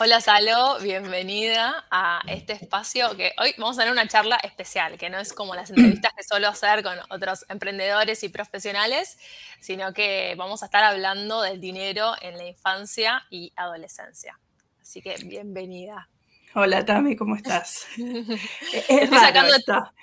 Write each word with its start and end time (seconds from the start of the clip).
Hola 0.00 0.20
Salo, 0.20 0.80
bienvenida 0.80 1.86
a 1.88 2.20
este 2.26 2.52
espacio 2.52 3.16
que 3.16 3.32
hoy 3.38 3.54
vamos 3.58 3.78
a 3.78 3.82
tener 3.82 3.92
una 3.92 4.08
charla 4.08 4.36
especial, 4.42 4.98
que 4.98 5.08
no 5.08 5.20
es 5.20 5.32
como 5.32 5.54
las 5.54 5.70
entrevistas 5.70 6.12
que 6.16 6.24
suelo 6.24 6.48
hacer 6.48 6.82
con 6.82 6.98
otros 7.10 7.46
emprendedores 7.48 8.24
y 8.24 8.28
profesionales, 8.28 9.16
sino 9.60 9.92
que 9.92 10.34
vamos 10.36 10.62
a 10.62 10.66
estar 10.66 10.82
hablando 10.82 11.42
del 11.42 11.60
dinero 11.60 12.14
en 12.20 12.36
la 12.36 12.44
infancia 12.44 13.24
y 13.30 13.52
adolescencia. 13.54 14.36
Así 14.82 15.00
que 15.00 15.14
bienvenida. 15.26 16.08
Hola 16.54 16.84
Tami, 16.84 17.14
¿cómo 17.14 17.36
estás? 17.36 17.86
estoy, 17.96 19.18
sacando, 19.18 19.54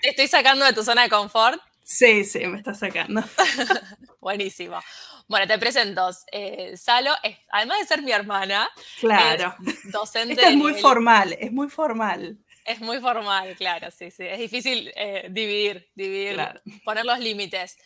estoy 0.03 0.27
sacando 0.27 0.63
de 0.63 0.71
tu 0.71 0.83
zona 0.83 1.03
de 1.03 1.09
confort. 1.09 1.61
Sí, 1.91 2.23
sí, 2.23 2.47
me 2.47 2.57
está 2.57 2.73
sacando. 2.73 3.21
Buenísimo. 4.21 4.79
Bueno, 5.27 5.45
te 5.45 5.57
presento. 5.57 6.09
Eh, 6.31 6.77
Salo, 6.77 7.11
además 7.49 7.79
de 7.79 7.85
ser 7.85 8.01
mi 8.01 8.11
hermana, 8.11 8.69
claro. 8.99 9.55
es 9.67 9.91
docente. 9.91 10.33
Esto 10.33 10.47
es 10.47 10.55
muy 10.55 10.73
formal, 10.75 11.35
es 11.39 11.51
muy 11.51 11.69
formal. 11.69 12.37
Es 12.63 12.79
muy 12.79 12.99
formal, 13.01 13.55
claro, 13.57 13.91
sí, 13.91 14.09
sí. 14.09 14.23
Es 14.25 14.39
difícil 14.39 14.91
eh, 14.95 15.27
dividir, 15.29 15.89
dividir, 15.93 16.39
poner 16.85 17.05
los 17.05 17.19
límites. 17.19 17.77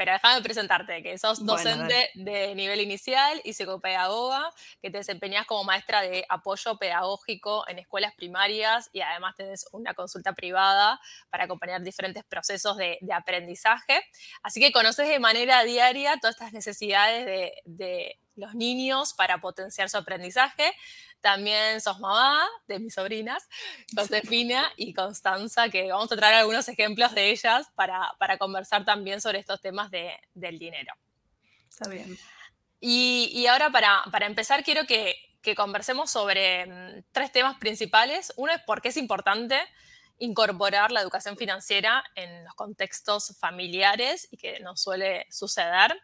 Pero 0.00 0.12
déjame 0.12 0.40
presentarte, 0.40 1.02
que 1.02 1.18
sos 1.18 1.44
docente 1.44 2.08
de 2.14 2.54
nivel 2.54 2.80
inicial 2.80 3.38
y 3.44 3.52
psicopedagoga, 3.52 4.50
que 4.80 4.90
te 4.90 4.96
desempeñas 4.96 5.44
como 5.44 5.62
maestra 5.62 6.00
de 6.00 6.24
apoyo 6.30 6.78
pedagógico 6.78 7.68
en 7.68 7.80
escuelas 7.80 8.14
primarias 8.14 8.88
y 8.94 9.02
además 9.02 9.34
tenés 9.36 9.66
una 9.72 9.92
consulta 9.92 10.32
privada 10.32 10.98
para 11.28 11.44
acompañar 11.44 11.82
diferentes 11.82 12.24
procesos 12.24 12.78
de, 12.78 12.98
aprendizaje. 13.12 14.00
Así 14.42 14.58
que 14.58 14.72
conoces 14.72 15.06
de 15.06 15.18
manera 15.18 15.64
diaria 15.64 16.16
todas 16.18 16.34
estas 16.34 16.54
necesidades 16.54 17.26
de, 17.26 17.52
de 17.66 18.18
los 18.40 18.54
niños 18.54 19.14
para 19.14 19.40
potenciar 19.40 19.88
su 19.88 19.96
aprendizaje. 19.98 20.74
También 21.20 21.80
sos 21.80 22.00
mamá 22.00 22.48
de 22.66 22.78
mis 22.78 22.94
sobrinas, 22.94 23.46
Josefina 23.94 24.72
y 24.76 24.94
Constanza, 24.94 25.68
que 25.68 25.90
vamos 25.92 26.10
a 26.10 26.16
traer 26.16 26.34
algunos 26.36 26.66
ejemplos 26.68 27.14
de 27.14 27.30
ellas 27.30 27.68
para, 27.74 28.16
conversar 28.38 28.84
también 28.84 29.20
sobre 29.20 29.38
estos 29.38 29.60
temas 29.60 29.90
del 29.90 30.58
dinero. 30.58 30.94
Está 31.68 31.88
bien. 31.88 32.18
Y, 32.80 33.46
ahora 33.46 33.70
para, 33.70 34.26
empezar 34.26 34.64
quiero 34.64 34.86
que, 34.86 35.14
conversemos 35.56 36.10
sobre 36.10 36.66
mm, 36.66 37.04
tres 37.12 37.32
temas 37.32 37.58
principales. 37.58 38.32
Uno 38.36 38.52
es 38.52 38.60
por 38.62 38.80
qué 38.80 38.88
es 38.88 38.96
importante 38.96 39.58
incorporar 40.18 40.92
la 40.92 41.00
educación 41.00 41.36
financiera 41.36 42.04
en 42.14 42.44
los 42.44 42.54
contextos 42.54 43.36
familiares 43.38 44.28
y 44.30 44.36
que 44.36 44.60
nos 44.60 44.80
suele 44.82 45.26
suceder. 45.30 46.00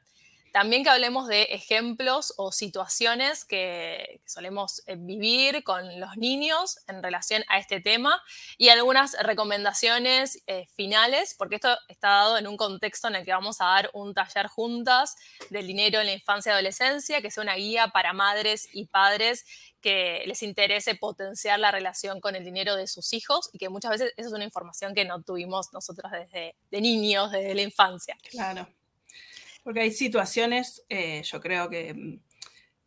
También 0.52 0.84
que 0.84 0.90
hablemos 0.90 1.28
de 1.28 1.42
ejemplos 1.44 2.34
o 2.36 2.52
situaciones 2.52 3.44
que, 3.44 4.20
solemos 4.24 4.82
eh, 4.86 4.96
vivir 4.98 5.62
con 5.64 6.00
los 6.00 6.16
niños 6.16 6.78
en 6.88 7.02
relación 7.02 7.44
a 7.48 7.58
este 7.58 7.80
tema 7.80 8.22
y 8.56 8.70
algunas 8.70 9.16
recomendaciones 9.22 10.42
eh, 10.46 10.66
finales, 10.74 11.34
porque 11.38 11.56
esto 11.56 11.76
está 11.88 12.08
dado 12.08 12.38
en 12.38 12.46
un 12.46 12.56
contexto 12.56 13.08
en 13.08 13.16
el 13.16 13.24
que 13.24 13.32
vamos 13.32 13.60
a 13.60 13.66
dar 13.66 13.90
un 13.92 14.14
taller 14.14 14.46
juntas 14.46 15.16
del 15.50 15.66
dinero 15.66 16.00
en 16.00 16.06
la 16.06 16.12
infancia 16.12 16.50
y 16.50 16.54
adolescencia, 16.54 17.20
que 17.20 17.30
sea 17.30 17.42
una 17.42 17.54
guía 17.54 17.88
para 17.88 18.12
madres 18.12 18.68
y 18.72 18.86
padres 18.86 19.44
que 19.80 20.24
les 20.26 20.42
interese 20.42 20.94
potenciar 20.96 21.60
la 21.60 21.70
relación 21.70 22.20
con 22.20 22.34
el 22.34 22.44
dinero 22.44 22.76
de 22.76 22.86
sus 22.86 23.12
hijos 23.12 23.50
y 23.52 23.58
que 23.58 23.68
muchas 23.68 23.92
veces 23.92 24.12
esa 24.16 24.28
es 24.28 24.34
una 24.34 24.44
información 24.44 24.94
que 24.94 25.04
no 25.04 25.22
tuvimos 25.22 25.72
nosotros 25.72 26.10
desde 26.10 26.56
de 26.70 26.80
niños, 26.80 27.30
desde 27.30 27.54
la 27.54 27.62
infancia. 27.62 28.16
Claro. 28.30 28.66
Porque 29.66 29.80
hay 29.80 29.90
situaciones, 29.90 30.84
eh, 30.88 31.22
yo 31.24 31.40
creo 31.40 31.68
que, 31.68 31.92
mm, 31.92 32.20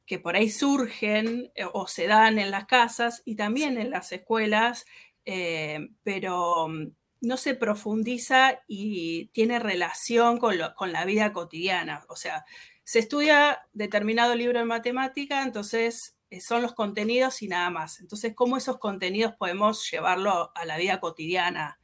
que, 0.05 0.17
por 0.17 0.37
ahí 0.37 0.49
surgen 0.49 1.51
eh, 1.53 1.65
o 1.73 1.87
se 1.87 2.07
dan 2.07 2.39
en 2.39 2.51
las 2.51 2.67
casas 2.67 3.21
y 3.25 3.35
también 3.35 3.77
en 3.77 3.89
las 3.89 4.13
escuelas, 4.13 4.85
eh, 5.25 5.89
pero 6.03 6.69
mm, 6.69 6.87
no 7.19 7.35
se 7.35 7.55
profundiza 7.55 8.61
y 8.65 9.25
tiene 9.33 9.59
relación 9.59 10.37
con, 10.37 10.55
con, 10.73 10.93
la 10.93 11.03
vida 11.03 11.33
cotidiana. 11.33 12.05
O 12.07 12.15
sea, 12.15 12.45
se 12.85 12.99
estudia 12.99 13.59
determinado 13.73 14.33
libro 14.33 14.59
de 14.59 14.65
matemática, 14.65 15.43
entonces 15.43 16.15
son 16.39 16.61
los 16.61 16.73
contenidos 16.75 17.41
y 17.41 17.49
nada 17.49 17.69
más. 17.71 17.99
Entonces, 17.99 18.33
¿cómo 18.33 18.55
esos 18.55 18.77
contenidos 18.77 19.33
podemos 19.33 19.85
llevarlo 19.91 20.53
a 20.55 20.63
la 20.63 20.77
vida 20.77 21.01
cotidiana? 21.01 21.77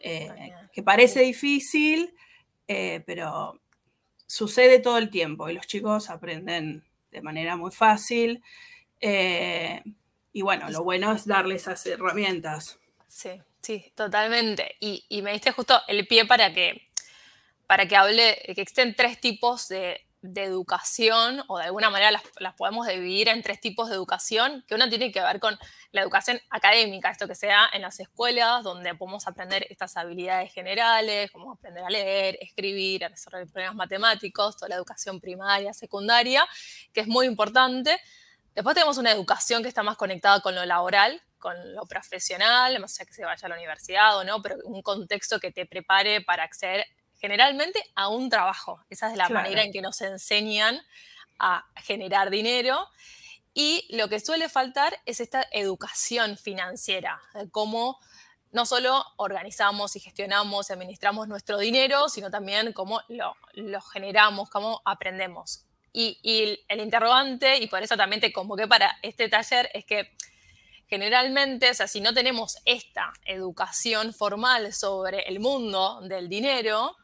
que 0.00 0.82
parece 0.82 1.20
difícil, 1.20 2.12
pero 2.66 3.61
sucede 4.32 4.78
todo 4.78 4.96
el 4.96 5.10
tiempo 5.10 5.50
y 5.50 5.52
los 5.52 5.66
chicos 5.66 6.08
aprenden 6.08 6.82
de 7.10 7.20
manera 7.20 7.54
muy 7.54 7.70
fácil. 7.70 8.42
Eh, 8.98 9.82
y 10.32 10.40
bueno, 10.40 10.70
lo 10.70 10.82
bueno 10.84 11.12
es 11.12 11.26
darles 11.26 11.62
esas 11.62 11.84
herramientas. 11.84 12.78
Sí, 13.06 13.42
sí, 13.60 13.92
totalmente. 13.94 14.76
Y, 14.80 15.20
me 15.22 15.32
diste 15.32 15.52
justo 15.52 15.82
el 15.86 16.06
pie 16.06 16.24
para 16.24 16.50
que, 16.54 16.88
para 17.66 17.86
que 17.86 17.94
hable, 17.94 18.40
que 18.46 18.62
existen 18.62 18.96
tres 18.96 19.20
tipos 19.20 19.68
de, 19.68 20.00
de 20.22 20.44
educación, 20.44 21.42
o 21.48 21.58
de 21.58 21.64
alguna 21.64 21.90
manera 21.90 22.10
las, 22.10 22.54
podemos 22.54 22.86
dividir 22.86 23.28
en 23.28 23.42
tres 23.42 23.60
tipos 23.60 23.88
de 23.88 23.96
educación, 23.96 24.64
que 24.66 24.74
una 24.74 24.88
tiene 24.88 25.10
que 25.10 25.20
ver 25.20 25.40
con 25.40 25.58
la 25.90 26.00
educación 26.00 26.40
académica, 26.48 27.10
esto 27.10 27.26
que 27.26 27.34
sea 27.34 27.68
en 27.72 27.82
las 27.82 27.98
escuelas, 28.00 28.62
donde 28.62 28.94
podemos 28.94 29.26
aprender 29.26 29.66
estas 29.68 29.96
habilidades 29.96 30.52
generales, 30.52 31.30
como 31.32 31.52
aprender 31.52 31.84
a 31.84 31.90
leer, 31.90 32.38
escribir, 32.40 33.04
a 33.04 33.08
resolver 33.08 33.46
problemas 33.48 33.74
matemáticos, 33.74 34.56
toda 34.56 34.68
la 34.68 34.76
educación 34.76 35.20
primaria, 35.20 35.74
secundaria, 35.74 36.46
que 36.92 37.00
es 37.00 37.08
muy 37.08 37.26
importante. 37.26 38.00
Después 38.54 38.74
tenemos 38.74 38.98
una 38.98 39.10
educación 39.10 39.62
que 39.62 39.68
está 39.68 39.82
más 39.82 39.96
conectada 39.96 40.40
con 40.40 40.54
lo 40.54 40.64
laboral, 40.64 41.20
con 41.38 41.74
lo 41.74 41.84
profesional, 41.86 42.78
más 42.78 42.98
allá 42.98 43.06
que 43.06 43.14
se 43.14 43.24
vaya 43.24 43.46
a 43.46 43.48
la 43.48 43.56
universidad 43.56 44.16
o 44.16 44.24
no, 44.24 44.40
pero 44.40 44.56
un 44.64 44.80
contexto 44.80 45.40
que 45.40 45.50
te 45.50 45.66
prepare 45.66 46.20
para 46.20 46.44
acceder 46.44 46.86
generalmente 47.22 47.80
a 47.94 48.08
un 48.08 48.28
trabajo. 48.28 48.84
Esa 48.90 49.08
es 49.12 49.16
la 49.16 49.28
manera 49.28 49.62
en 49.62 49.72
que 49.72 49.80
nos 49.80 50.00
enseñan 50.02 50.82
a 51.38 51.64
generar 51.76 52.30
dinero. 52.30 52.88
Y 53.54 53.86
lo 53.96 54.08
que 54.08 54.18
suele 54.18 54.48
faltar 54.48 54.98
es 55.06 55.20
esta 55.20 55.46
educación 55.52 56.36
financiera, 56.36 57.20
de 57.34 57.48
cómo 57.48 58.00
no 58.50 58.66
solo 58.66 59.04
organizamos 59.16 59.94
y 59.94 60.00
gestionamos 60.00 60.68
y 60.68 60.72
administramos 60.72 61.28
nuestro 61.28 61.58
dinero, 61.58 62.08
sino 62.08 62.28
también 62.28 62.72
cómo 62.72 63.00
lo, 63.08 63.80
generamos, 63.92 64.50
cómo 64.50 64.82
aprendemos. 64.84 65.64
Y, 65.92 66.18
y, 66.22 66.58
el 66.66 66.80
interrogante, 66.80 67.58
y 67.58 67.68
por 67.68 67.82
eso 67.84 67.96
también 67.96 68.20
te 68.20 68.32
convoqué 68.32 68.66
para 68.66 68.98
este 69.02 69.28
taller, 69.28 69.70
es 69.74 69.84
que 69.84 70.10
generalmente, 70.88 71.70
o 71.70 71.74
sea, 71.74 71.86
si 71.86 72.00
no 72.00 72.12
tenemos 72.12 72.56
esta 72.64 73.12
educación 73.26 74.12
formal 74.12 74.72
sobre 74.72 75.20
el 75.28 75.38
mundo 75.38 76.00
del 76.02 76.28
dinero, 76.28 76.96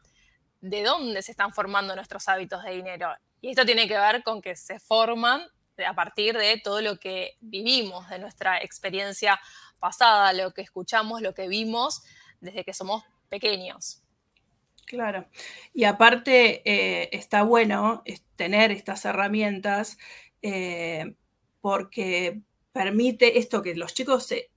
de 0.61 0.83
dónde 0.83 1.21
se 1.21 1.31
están 1.31 1.53
formando 1.53 1.95
nuestros 1.95 2.27
hábitos 2.27 2.63
de 2.63 2.71
dinero. 2.71 3.09
Y 3.41 3.49
esto 3.49 3.65
tiene 3.65 3.87
que 3.87 3.97
ver 3.97 4.23
con 4.23 4.41
que 4.41 4.55
se 4.55 4.79
forman 4.79 5.41
a 5.85 5.93
partir 5.93 6.37
de 6.37 6.59
todo 6.61 6.81
lo 6.81 6.99
que 6.99 7.37
vivimos, 7.39 8.09
de 8.09 8.19
nuestra 8.19 8.61
experiencia 8.61 9.39
pasada, 9.79 10.33
lo 10.33 10.53
que 10.53 10.61
escuchamos, 10.61 11.21
lo 11.21 11.33
que 11.33 11.47
vimos 11.47 12.03
desde 12.41 12.63
que 12.63 12.73
somos 12.73 13.03
pequeños. 13.29 14.01
Claro. 14.85 15.27
Y 15.73 15.83
aparte 15.83 16.61
eh, 16.65 17.09
está 17.11 17.43
bueno 17.43 18.03
tener 18.35 18.71
estas 18.71 19.05
herramientas 19.05 19.97
eh, 20.41 21.13
porque 21.61 22.41
permite 22.71 23.37
esto 23.37 23.61
que 23.61 23.75
los 23.75 23.93
chicos 23.93 24.25
se 24.25 24.49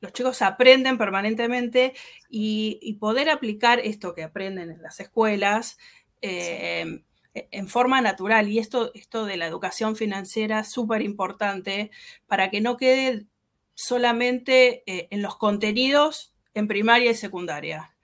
los 0.00 0.12
chicos 0.12 0.42
aprenden 0.42 0.98
permanentemente 0.98 1.94
y, 2.28 2.96
poder 3.00 3.30
aplicar 3.30 3.80
esto 3.80 4.14
que 4.14 4.22
aprenden 4.22 4.70
en 4.70 4.82
las 4.82 5.00
escuelas 5.00 5.78
eh, 6.22 7.02
en 7.34 7.68
forma 7.68 8.00
natural. 8.00 8.48
Y 8.48 8.58
esto, 8.58 8.90
esto 8.94 9.24
de 9.24 9.36
la 9.36 9.46
educación 9.46 9.96
financiera 9.96 10.60
es 10.60 10.70
súper 10.70 11.02
importante 11.02 11.90
para 12.26 12.50
que 12.50 12.60
no 12.60 12.76
quede 12.76 13.26
solamente 13.74 14.82
eh, 14.86 15.08
en 15.10 15.22
los 15.22 15.36
contenidos 15.36 16.32
en 16.54 16.68
primaria 16.68 17.10
y 17.10 17.14
secundaria. 17.14 17.94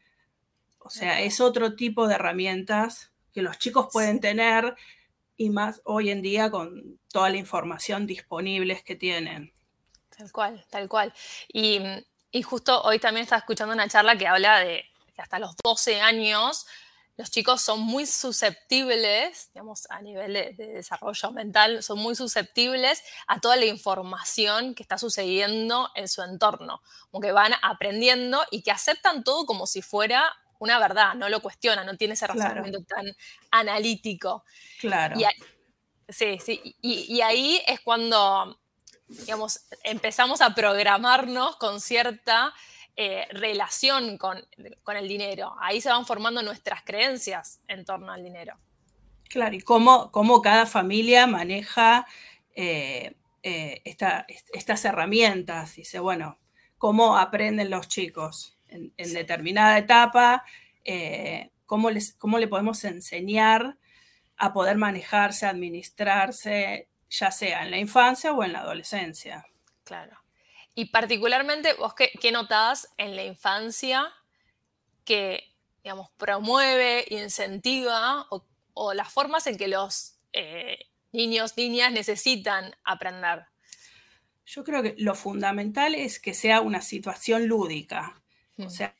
O 0.78 0.90
sea, 0.90 1.20
es 1.20 1.40
otro 1.40 1.75
tipo 1.75 2.06
de 2.06 2.14
herramientas 2.14 3.12
que 3.32 3.43
los 3.43 3.58
chicos 3.58 3.88
pueden 3.93 4.20
tener 4.20 4.76
y 5.37 5.50
más 5.50 5.82
hoy 5.84 6.10
en 6.10 6.22
día 6.22 6.50
con 6.50 6.98
toda 7.12 7.28
la 7.28 7.37
información 7.37 8.06
disponible 8.06 8.81
que 8.84 8.96
tienen. 8.96 9.52
Tal 10.16 10.32
cual, 10.32 10.64
tal 10.70 10.88
cual. 10.88 11.12
Y, 11.52 11.80
justo 12.42 12.82
hoy 12.82 12.98
también 12.98 13.24
estaba 13.24 13.38
escuchando 13.38 13.74
una 13.74 13.88
charla 13.88 14.16
que 14.16 14.26
habla 14.26 14.60
de 14.60 14.84
que 15.14 15.22
hasta 15.22 15.38
los 15.38 15.56
12 15.56 16.00
años 16.02 16.66
los 17.16 17.30
chicos 17.30 17.62
son 17.62 17.80
muy 17.80 18.04
susceptibles, 18.04 19.50
digamos, 19.54 19.86
a 19.88 20.02
nivel 20.02 20.34
de, 20.34 20.52
desarrollo 20.52 21.30
mental, 21.30 21.82
son 21.82 21.98
muy 21.98 22.14
susceptibles 22.14 23.02
a 23.26 23.40
toda 23.40 23.56
la 23.56 23.64
información 23.64 24.74
que 24.74 24.82
está 24.82 24.98
sucediendo 24.98 25.90
en 25.94 26.08
su 26.08 26.22
entorno, 26.22 26.82
como 27.10 27.22
que 27.22 27.32
van 27.32 27.52
aprendiendo 27.62 28.44
y 28.50 28.60
que 28.60 28.70
aceptan 28.70 29.24
todo 29.24 29.46
como 29.46 29.66
si 29.66 29.80
fuera 29.80 30.30
una 30.58 30.78
verdad, 30.78 31.14
no 31.14 31.30
lo 31.30 31.40
cuestionan, 31.40 31.86
no 31.86 31.96
tiene 31.96 32.14
ese 32.14 32.26
razonamiento 32.26 32.82
tan 32.84 33.06
analítico. 33.50 34.44
Claro. 34.78 35.16
sí, 36.08 36.38
sí, 36.38 36.76
y 36.82 37.20
ahí 37.22 37.62
es 37.66 37.80
cuando 37.80 38.58
digamos, 39.08 39.61
empezamos 39.85 40.41
a 40.41 40.55
programarnos 40.55 41.56
con 41.56 41.81
cierta 41.81 42.53
eh, 42.97 43.26
relación 43.31 44.17
con, 44.19 44.38
el 44.97 45.08
dinero. 45.08 45.55
Ahí 45.61 45.81
se 45.81 45.91
van 45.91 46.06
formando 46.06 46.43
nuestras 46.43 46.82
creencias 46.82 47.61
en 47.69 47.85
torno 47.85 48.12
al 48.12 48.23
dinero. 48.23 48.56
Claro, 49.29 49.55
y 49.55 49.61
cómo, 49.61 50.11
cada 50.43 50.67
familia 50.67 51.26
maneja 51.26 52.06
eh, 52.55 53.14
eh, 53.43 53.82
estas 53.85 54.85
herramientas. 54.85 55.76
Dice, 55.76 55.99
bueno, 55.99 56.38
cómo 56.79 57.19
aprenden 57.19 57.70
los 57.70 57.88
chicos 57.88 58.56
en, 58.69 58.93
determinada 58.97 59.79
etapa, 59.79 60.44
cómo, 61.67 61.91
les, 61.91 62.14
cómo 62.14 62.38
le 62.38 62.49
podemos 62.49 62.82
enseñar 62.85 63.76
a 64.38 64.53
poder 64.53 64.79
manejarse, 64.79 65.47
administrarse, 65.47 66.88
ya 67.11 67.31
sea 67.31 67.62
en 67.62 67.70
la 67.70 67.79
infancia 67.79 68.32
o 68.32 68.43
en 68.44 68.53
la 68.53 68.61
adolescencia. 68.61 69.47
Claro. 69.85 70.19
Y 70.75 70.87
particularmente, 70.87 71.75
vos 71.75 71.94
qué, 71.94 72.11
qué 72.20 72.32
notás 72.32 72.93
en 72.99 73.17
la 73.17 73.25
infancia 73.25 74.12
que, 75.05 75.55
digamos, 75.82 76.11
promueve, 76.19 77.06
incentiva 77.08 78.26
o, 78.75 78.93
las 78.93 79.11
formas 79.11 79.47
en 79.47 79.56
que 79.56 79.69
los 79.69 80.19
eh, 80.35 80.79
niños, 81.12 81.56
niñas 81.56 81.93
necesitan 81.93 82.76
aprender? 82.85 83.47
Yo 84.44 84.64
creo 84.64 84.82
que 84.82 84.94
lo 84.99 85.14
fundamental 85.14 85.94
es 85.94 86.20
que 86.20 86.35
sea 86.35 86.61
una 86.61 86.82
situación 86.82 87.47
lúdica. 87.47 88.20
O 88.58 88.64
hmm. 88.64 88.70
sea, 88.70 88.94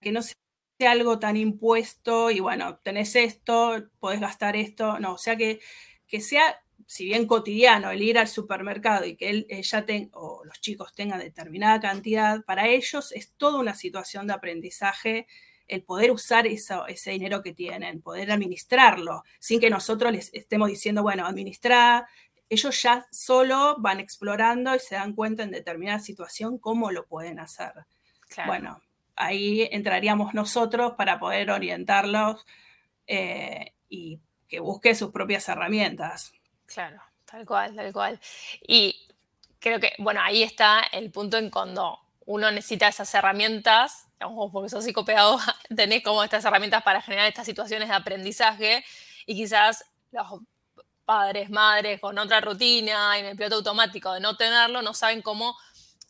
que 0.00 0.12
no 0.12 0.22
sea 0.22 0.90
algo 0.90 1.18
tan 1.18 1.36
impuesto 1.36 2.30
y 2.30 2.40
bueno, 2.40 2.78
tenés 2.78 3.16
esto, 3.16 3.90
podés 3.98 4.20
gastar 4.20 4.56
esto. 4.56 4.98
No, 4.98 5.12
o 5.12 5.18
sea 5.18 5.36
que 5.36 5.60
que 6.06 6.20
sea, 6.20 6.60
si 6.86 7.04
bien 7.06 7.26
cotidiano, 7.26 7.90
el 7.90 8.02
ir 8.02 8.18
al 8.18 8.28
supermercado 8.28 9.04
y 9.04 9.16
que 9.16 9.30
él, 9.30 9.46
ella 9.48 9.84
o 10.12 10.44
los 10.44 10.60
chicos 10.60 10.94
tengan 10.94 11.20
determinada 11.20 11.80
cantidad, 11.80 12.44
para 12.44 12.68
ellos 12.68 13.12
es 13.12 13.32
toda 13.32 13.58
una 13.58 13.74
situación 13.74 14.26
de 14.26 14.34
aprendizaje 14.34 15.26
el 15.68 15.82
poder 15.82 16.12
usar 16.12 16.46
ese 16.46 17.10
dinero 17.10 17.42
que 17.42 17.52
tienen, 17.52 18.00
poder 18.00 18.30
administrarlo, 18.30 19.24
sin 19.38 19.60
que 19.60 19.70
nosotros 19.70 20.12
les 20.12 20.32
estemos 20.32 20.68
diciendo, 20.68 21.02
bueno, 21.02 21.26
administrar, 21.26 22.06
ellos 22.48 22.80
ya 22.80 23.06
solo 23.10 23.76
van 23.78 23.98
explorando 23.98 24.74
y 24.74 24.78
se 24.78 24.94
dan 24.94 25.14
cuenta 25.14 25.42
en 25.42 25.50
determinada 25.50 25.98
situación 25.98 26.58
cómo 26.58 26.92
lo 26.92 27.06
pueden 27.06 27.40
hacer. 27.40 27.72
Bueno, 28.46 28.80
ahí 29.16 29.68
entraríamos 29.72 30.34
nosotros 30.34 30.92
para 30.96 31.18
poder 31.18 31.50
orientarlos 31.50 32.46
eh, 33.06 33.72
y 33.88 34.20
que 34.48 34.60
busque 34.60 34.94
sus 34.94 35.10
propias 35.10 35.48
herramientas. 35.48 36.32
Claro, 36.66 37.00
tal 37.24 37.46
cual, 37.46 37.74
tal 37.74 37.92
cual. 37.92 38.20
Y 38.66 39.06
creo 39.58 39.80
que, 39.80 39.92
bueno, 39.98 40.20
ahí 40.22 40.42
está 40.42 40.80
el 40.92 41.10
punto 41.10 41.36
en 41.38 41.50
cuando 41.50 41.98
uno 42.26 42.50
necesita 42.50 42.88
esas 42.88 43.12
herramientas, 43.14 44.08
porque 44.52 44.68
sos 44.68 44.84
psicopedagoga, 44.84 45.56
tenés 45.76 46.02
como 46.02 46.22
estas 46.24 46.44
herramientas 46.44 46.82
para 46.82 47.02
generar 47.02 47.26
estas 47.26 47.46
situaciones 47.46 47.88
de 47.88 47.94
aprendizaje 47.94 48.84
y 49.26 49.36
quizás 49.36 49.84
los 50.10 50.40
padres, 51.04 51.50
madres 51.50 52.00
con 52.00 52.18
otra 52.18 52.40
rutina 52.40 53.16
en 53.18 53.26
el 53.26 53.36
piloto 53.36 53.56
automático 53.56 54.12
de 54.12 54.20
no 54.20 54.36
tenerlo, 54.36 54.82
no 54.82 54.92
saben 54.92 55.22
cómo 55.22 55.56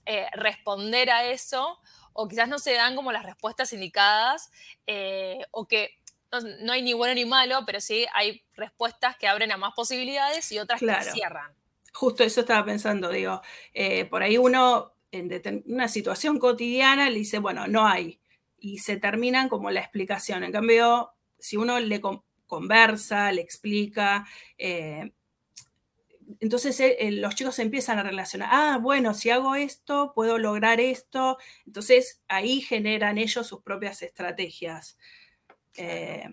eh, 0.07 0.27
responder 0.33 1.11
a 1.11 1.25
eso 1.25 1.79
o 2.13 2.29
quizás 2.29 2.49
no 2.49 2.59
se 2.59 2.73
dan 2.73 2.97
como 2.97 3.13
las 3.13 3.25
respuestas 3.25 3.73
indicadas 3.75 4.51
eh, 4.87 5.45
o 5.51 5.67
que 5.67 5.99
no, 6.61 6.73
hay 6.73 6.83
ni 6.83 6.93
bueno 6.93 7.15
ni 7.15 7.25
malo, 7.25 7.61
pero 7.67 7.81
sí 7.81 8.07
hay 8.15 8.43
respuestas 8.55 9.17
que 9.17 9.29
abren 9.29 9.53
a 9.53 9.57
más 9.57 9.75
posibilidades 9.75 10.51
y 10.53 10.59
otras 10.59 10.81
que 10.81 11.11
cierran. 11.13 11.53
Justo 11.93 12.25
eso 12.25 12.41
estaba 12.41 12.65
pensando, 12.65 13.11
digo, 13.11 13.41
eh, 13.73 14.05
por 14.05 14.23
ahí 14.23 14.37
uno 14.37 14.93
en 15.13 15.65
una 15.67 15.89
situación 15.89 16.39
cotidiana 16.39 17.09
le 17.09 17.19
dice, 17.19 17.39
bueno, 17.39 17.67
no 17.67 17.87
hay, 17.87 18.21
y 18.59 18.79
se 18.79 18.97
terminan 18.97 19.49
como 19.49 19.71
la 19.71 19.81
explicación. 19.81 20.45
En 20.45 20.53
cambio, 20.53 21.13
si 21.39 21.57
uno 21.57 21.79
le 21.81 22.03
conversa, 22.47 23.33
le 23.33 23.41
explica, 23.41 24.27
eh, 24.59 25.13
entonces 26.41 26.79
eh, 26.81 27.11
los 27.13 27.35
chicos 27.35 27.59
empiezan 27.59 27.99
a 27.99 28.03
relacionar, 28.03 28.49
ah, 28.53 28.79
bueno, 28.81 29.15
si 29.15 29.31
hago 29.31 29.55
esto, 29.55 30.13
puedo 30.15 30.39
lograr 30.39 30.81
esto. 30.81 31.39
Entonces 31.67 32.21
ahí 32.29 32.61
generan 32.61 33.19
ellos 33.19 33.47
sus 33.47 33.63
propias 33.63 34.03
estrategias. 34.03 34.99
Eh, 35.77 36.29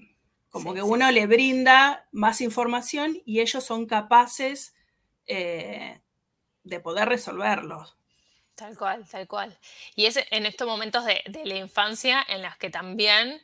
como 0.50 0.74
que 0.74 0.84
uno 0.84 1.10
le 1.12 1.25
brinda 1.25 2.07
más 2.12 2.40
información 2.40 3.19
y 3.25 3.40
ellos 3.40 3.63
son 3.63 3.88
capaces 3.88 4.75
eh, 5.25 6.00
de 6.63 6.80
poder 6.80 7.10
resolverlos. 7.10 7.98
Tal 8.56 8.78
cual, 8.78 9.07
tal 9.10 9.28
cual. 9.28 9.57
Y 9.95 10.06
es 10.06 10.19
en 10.30 10.45
estos 10.45 10.68
momentos 10.68 11.06
de, 11.06 11.24
la 11.44 11.56
infancia 11.56 12.24
en 12.28 12.44
los 12.44 12.56
que 12.57 12.69
también 12.69 13.42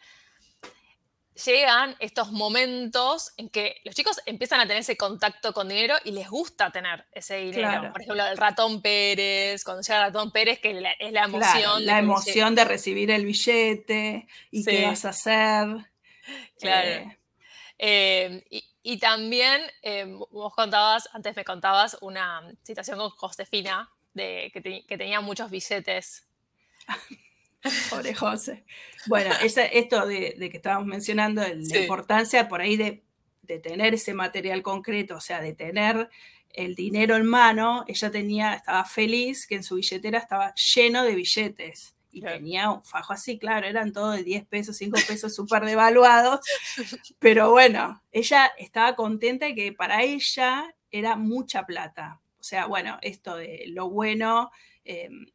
llegan 1.45 1.95
estos 1.99 2.31
momentos 2.31 3.33
en 3.37 3.49
que 3.49 3.81
los 3.83 3.95
chicos 3.95 4.21
empiezan 4.25 4.59
a 4.59 4.63
tener 4.63 4.81
ese 4.81 4.97
contacto 4.97 5.53
con 5.53 5.69
dinero 5.69 5.95
y 6.03 6.11
les 6.11 6.29
gusta 6.29 6.71
tener 6.71 7.05
ese 7.11 7.37
dinero. 7.37 7.91
Por 7.91 8.01
ejemplo, 8.01 8.25
el 8.25 8.37
ratón 8.37 8.81
Pérez, 8.81 9.63
cuando 9.63 9.81
llega 9.81 9.97
el 9.99 10.13
ratón 10.13 10.31
Pérez, 10.31 10.59
que 10.59 10.71
es 10.99 11.11
la 11.11 11.23
emoción. 11.23 11.85
la 11.85 11.99
emoción 11.99 12.55
de 12.55 12.65
recibir 12.65 13.11
el 13.11 13.25
billete 13.25 14.27
y 14.51 14.63
qué 14.63 14.85
vas 14.85 15.05
a 15.05 15.09
hacer. 15.09 15.67
Claro. 16.59 17.11
Eh, 17.77 18.25
em, 18.25 18.41
y, 18.81 18.97
también 18.97 19.61
em, 19.81 20.19
vos 20.31 20.53
contabas, 20.53 21.09
antes 21.13 21.35
me 21.35 21.45
contabas 21.45 21.97
una 22.01 22.41
situación 22.63 22.97
con 22.97 23.09
Josefina, 23.11 23.89
de, 24.13 24.51
que, 24.53 24.97
tenía 24.97 25.21
muchos 25.21 25.49
billetes. 25.49 26.27
Pobre 27.89 28.13
José. 28.15 28.65
Bueno, 29.07 29.33
esto 29.41 30.05
de, 30.05 30.35
que 30.37 30.57
estábamos 30.57 30.87
mencionando, 30.87 31.41
la 31.41 31.79
importancia 31.79 32.47
por 32.47 32.61
ahí 32.61 32.77
de, 32.77 33.03
de, 33.41 33.59
tener 33.59 33.93
ese 33.93 34.13
material 34.13 34.61
concreto, 34.61 35.15
o 35.15 35.21
sea, 35.21 35.41
de 35.41 35.53
tener 35.53 36.09
el 36.53 36.75
dinero 36.75 37.15
en 37.15 37.25
mano, 37.25 37.85
ella 37.87 38.11
tenía, 38.11 38.53
estaba 38.55 38.85
feliz 38.85 39.45
que 39.45 39.55
en 39.55 39.63
su 39.63 39.75
billetera 39.75 40.19
estaba 40.19 40.53
lleno 40.55 41.03
de 41.03 41.15
billetes 41.15 41.95
y 42.11 42.21
tenía 42.21 42.71
un 42.71 42.83
fajo 42.83 43.13
así, 43.13 43.37
claro, 43.37 43.67
eran 43.67 43.93
todos 43.93 44.15
de 44.15 44.23
10 44.23 44.45
pesos, 44.47 44.77
5 44.77 44.97
pesos 45.07 45.35
súper 45.35 45.63
devaluados, 45.65 46.39
pero 47.19 47.51
bueno, 47.51 48.01
ella 48.11 48.51
estaba 48.57 48.95
contenta 48.95 49.45
de 49.45 49.55
que 49.55 49.73
para 49.73 50.03
ella 50.03 50.73
era 50.91 51.15
mucha 51.15 51.65
plata. 51.65 52.19
O 52.39 52.43
sea, 52.43 52.65
bueno, 52.65 52.97
esto 53.01 53.35
de 53.35 53.65
lo 53.67 53.89
bueno, 53.89 54.49
em, 54.85 55.27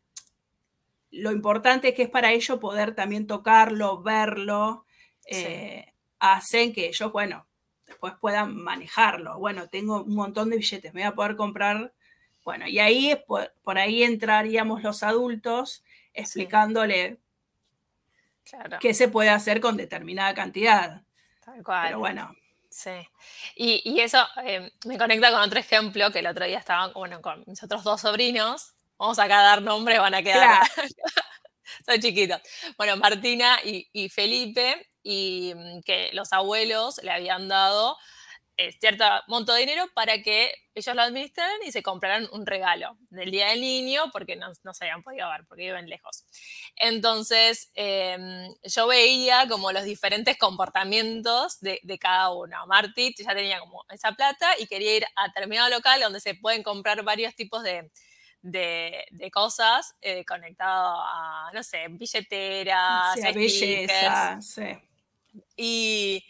lo 1.15 1.33
importante 1.33 1.89
es 1.89 1.95
que 1.95 2.03
es 2.03 2.11
para 2.11 2.33
ellos 2.33 2.59
poder 2.59 2.95
también 2.95 3.27
tocarlo, 3.27 4.03
verlo, 4.03 4.85
eh, 5.27 5.93
hacen 6.19 6.73
que 6.73 6.89
ellos, 6.89 7.13
bueno, 7.13 7.47
después 7.87 8.15
puedan 8.21 8.57
manejarlo. 8.57 9.39
Bueno, 9.39 9.69
tengo 9.69 10.03
un 10.03 10.15
montón 10.15 10.51
de 10.51 10.57
billetes, 10.57 10.93
me 10.93 11.03
voy 11.03 11.09
a 11.09 11.15
poder 11.15 11.37
comprar. 11.37 11.93
Bueno, 12.43 12.67
y 12.67 12.79
ahí 12.79 13.19
por 13.27 13.79
ahí 13.79 14.03
entraríamos 14.03 14.83
los 14.83 15.03
adultos 15.03 15.85
explicándole 16.13 17.19
qué 18.81 18.93
se 18.93 19.09
puede 19.09 19.31
hacer 19.31 19.61
con 19.61 19.77
determinada 19.77 20.35
cantidad. 20.35 21.03
Tal 21.45 21.63
cual. 21.63 21.87
Pero 21.87 21.99
bueno. 22.01 22.35
Sí. 22.69 23.09
Y, 23.55 24.01
eso 24.01 24.19
eh, 24.45 24.73
me 24.85 24.99
conecta 24.99 25.31
con 25.31 25.41
otro 25.41 25.61
ejemplo 25.61 26.11
que 26.11 26.19
el 26.19 26.27
otro 26.27 26.45
día 26.45 26.59
estaban 26.59 26.93
bueno, 26.93 27.23
con 27.23 27.45
mis 27.47 27.63
otros 27.63 27.85
dos 27.85 28.01
sobrinos. 28.01 28.75
Vamos 29.05 29.19
acá 29.19 29.41
a 29.41 29.43
dar 29.43 29.61
nombre, 29.61 29.99
van 29.99 30.15
a 30.15 30.23
quedar. 30.23 30.63
Son 31.85 32.01
chiquitos. 32.01 32.41
Bueno, 32.79 32.97
Martina 32.97 33.59
y, 33.63 33.87
y 33.93 34.09
Felipe, 34.09 34.89
y 35.03 35.53
mm, 35.55 35.83
que 35.83 36.09
los 36.15 36.33
abuelos 36.33 37.03
le 37.03 37.11
habían 37.11 37.47
dado 37.47 37.99
eh, 38.57 38.73
cierto 38.81 39.05
monto 39.27 39.53
de 39.53 39.61
dinero 39.61 39.85
para 39.95 40.23
que 40.23 40.55
ellos 40.75 40.97
lo 40.97 41.03
administraran 41.03 41.59
y 41.67 41.71
se 41.71 41.83
compraran 41.83 42.27
un 42.33 42.47
regalo 42.47 42.97
del 43.11 43.31
Día 43.31 43.49
del 43.49 43.61
Niño 43.61 44.05
porque 44.11 44.37
no, 44.37 44.55
se 44.55 44.85
habían 44.85 45.03
podido 45.03 45.29
ver, 45.29 45.45
porque 45.47 45.65
viven 45.65 45.87
lejos. 45.87 46.25
Entonces, 46.75 47.71
em, 47.75 48.49
yo 48.63 48.87
veía 48.87 49.47
como 49.51 49.71
los 49.71 49.85
diferentes 49.85 50.39
comportamientos 50.39 51.61
de, 51.61 51.99
cada 52.01 52.31
uno. 52.31 52.67
Marty 52.69 53.15
ya 53.19 53.35
tenía 53.35 53.61
como 53.61 53.85
esa 53.91 54.13
plata 54.13 54.59
y 54.59 54.67
quería 54.67 54.97
ir 54.97 55.07
a 55.15 55.27
determinado 55.27 55.69
local 55.69 56.01
donde 56.01 56.21
se 56.21 56.35
pueden 56.35 56.63
comprar 56.63 57.03
varios 57.03 57.35
tipos 57.35 57.63
de, 57.63 57.91
cosas 59.33 59.95
eh, 60.01 60.25
conectado 60.25 60.97
a, 61.01 61.51
no 61.53 61.63
sé, 61.63 61.87
billeteras, 61.89 63.15
sí, 63.15 63.87
sí. 64.41 64.63
Y 65.57 66.25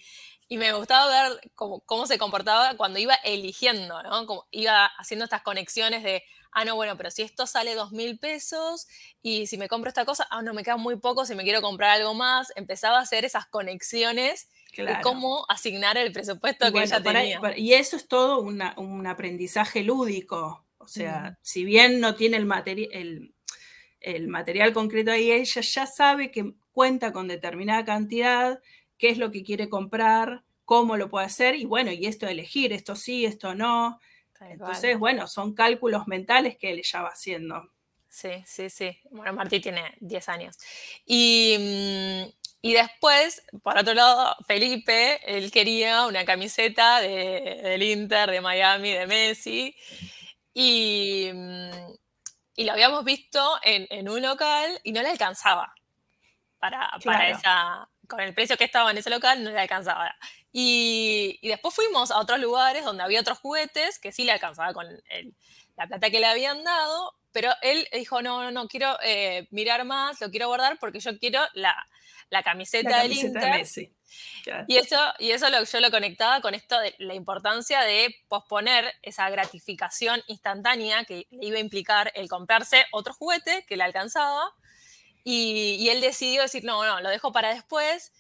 y 0.49 0.59
me 0.59 0.73
gustaba 0.73 1.31
ver 1.31 1.51
cómo, 1.55 1.81
cómo, 1.81 2.07
se 2.07 2.19
comportaba 2.19 2.77
cuando 2.77 2.99
iba 2.99 3.15
eligiendo, 3.25 4.03
¿no? 4.03 4.27
Como 4.27 4.47
iba 4.51 4.87
haciendo 4.87 5.25
estas 5.25 5.43
conexiones 5.43 6.03
de, 6.03 6.23
ah, 6.53 6.65
no, 6.65 6.77
bueno, 6.77 6.97
pero 6.97 7.11
si 7.11 7.23
esto 7.23 7.47
sale 7.47 7.75
dos 7.75 7.93
mil 7.93 8.19
pesos 8.19 8.87
y 9.23 9.47
si 9.47 9.57
me 9.57 9.69
compro 9.69 9.89
esta 9.89 10.05
cosa, 10.05 10.27
ah, 10.31 10.43
no, 10.43 10.53
me 10.53 10.63
queda 10.63 10.77
muy 10.77 10.97
poco, 10.97 11.25
si 11.25 11.35
me 11.35 11.45
quiero 11.45 11.63
comprar 11.63 11.91
algo 11.91 12.15
más, 12.15 12.53
empezaba 12.57 12.99
a 12.99 13.03
hacer 13.03 13.25
esas 13.25 13.47
conexiones 13.47 14.49
de 14.77 14.99
cómo 15.03 15.47
asignar 15.49 15.97
el 15.97 16.13
presupuesto 16.13 16.71
que 16.73 16.83
ella 16.83 17.03
tenía. 17.03 17.41
y 17.57 17.75
eso 17.75 17.97
es 17.97 18.09
todo 18.09 18.41
un 18.41 19.07
aprendizaje 19.07 19.83
lúdico. 19.83 20.64
O 20.85 20.89
sea, 20.89 21.39
si 21.43 21.65
bien 21.65 22.01
no 22.01 22.15
tiene 22.15 22.37
el, 22.37 23.35
el 24.01 24.29
material 24.29 24.73
concreto 24.73 25.11
ahí, 25.11 25.31
ella 25.31 25.61
ya 25.61 25.87
sabe 25.87 26.31
que 26.31 26.55
cuenta 26.73 27.13
con 27.13 27.29
determinada 27.29 27.85
cantidad, 27.85 28.61
qué 28.99 29.09
es 29.09 29.19
lo 29.19 29.31
que 29.31 29.43
quiere 29.43 29.69
comprar, 29.69 30.45
cómo 30.65 30.97
lo 30.97 31.09
puede 31.09 31.27
hacer 31.27 31.55
y 31.55 31.65
bueno, 31.65 31.93
y 31.93 32.07
esto 32.07 32.27
elegir, 32.27 32.73
esto 32.73 32.97
sí, 32.97 33.25
esto 33.25 33.55
no. 33.55 33.99
Entonces, 34.41 34.99
bueno, 34.99 35.27
son 35.27 35.55
cálculos 35.55 36.07
mentales 36.07 36.57
que 36.57 36.71
él 36.71 36.83
ya 36.83 37.03
va 37.03 37.09
haciendo. 37.09 37.71
Sí, 38.09 38.31
sí, 38.47 38.71
sí. 38.71 38.97
Bueno, 39.11 39.33
Martí 39.33 39.59
tiene 39.61 39.95
10 40.01 40.29
años. 40.29 40.57
Y, 41.05 41.57
mm, 41.59 42.33
y, 42.63 42.73
después, 42.75 43.43
por 43.63 43.77
otro 43.79 43.95
lado, 43.95 44.37
Felipe, 44.47 45.21
él 45.27 45.51
quería 45.51 46.07
una 46.07 46.25
camiseta 46.25 47.01
de, 47.01 47.61
del 47.63 47.83
Inter, 47.83 48.31
de 48.31 48.41
Miami, 48.41 48.93
de 48.93 49.07
Messi. 49.07 49.75
Y, 50.55 51.31
mm, 51.35 51.93
y 52.57 52.65
lo 52.65 52.73
habíamos 52.73 53.05
visto 53.05 53.59
en, 53.63 53.87
en, 53.91 54.09
un 54.09 54.23
local 54.23 54.81
y 54.85 54.93
no 54.93 55.03
le 55.03 55.11
alcanzaba 55.11 55.75
para, 56.61 56.91
para 57.05 57.29
esa, 57.29 57.89
con 58.09 58.21
el 58.21 58.33
precio 58.33 58.57
que 58.57 58.65
estaba 58.65 58.91
en 58.93 58.99
ese 58.99 59.11
local, 59.11 59.43
no 59.43 59.51
le 59.51 59.61
alcanzaba. 59.61 60.15
Y, 60.53 61.39
y, 61.43 61.49
después 61.49 61.75
fuimos 61.75 62.11
a 62.13 62.19
otros 62.19 62.39
lugares 62.39 62.85
donde 62.85 63.03
había 63.03 63.21
otros 63.21 63.39
juguetes 63.39 63.99
que 63.99 64.13
sí 64.13 64.25
le 64.25 64.33
alcanzaba 64.33 64.73
con 64.73 64.87
el, 65.09 65.35
la 65.77 65.87
plata 65.89 66.11
que 66.11 66.21
le 66.21 66.27
habían 66.27 66.63
dado, 66.63 67.15
pero 67.33 67.53
él 67.63 67.89
dijo, 67.93 68.23
no, 68.23 68.45
no, 68.45 68.51
no, 68.53 68.69
quiero 68.69 68.97
eh, 69.03 69.49
mirar 69.51 69.85
más, 69.85 70.21
lo 70.21 70.31
quiero 70.31 70.47
guardar 70.47 70.79
porque 70.79 71.01
yo 71.01 71.19
quiero 71.19 71.41
la, 71.55 71.75
la 72.35 72.43
camiseta, 72.43 73.03
del 73.03 73.13
Inter. 73.13 73.67
Y 74.69 74.77
eso, 74.77 74.99
y 75.19 75.31
eso 75.31 75.49
lo, 75.49 75.65
yo 75.65 75.81
lo 75.81 75.91
conectaba 75.91 76.41
con 76.41 76.55
esto 76.55 76.79
de 76.79 76.95
la 76.99 77.15
importancia 77.15 77.81
de 77.81 78.15
posponer 78.29 78.93
esa 79.03 79.31
gratificación 79.31 80.23
instantánea 80.27 81.05
que 81.05 81.27
le 81.31 81.47
iba 81.47 81.57
a 81.57 81.61
implicar 81.61 82.13
el 82.15 82.29
comprarse 82.29 82.85
otro 82.93 83.15
juguete 83.15 83.65
que 83.67 83.77
le 83.77 83.85
alcanzaba. 83.85 84.53
Y, 85.25 85.77
y 85.81 85.89
él 85.89 86.03
decidió 86.03 86.43
decir, 86.43 86.65
no, 86.65 86.85
no, 86.85 87.01
lo 87.01 87.09
dejo 87.09 87.33
para 87.33 87.55
después. 87.55 88.13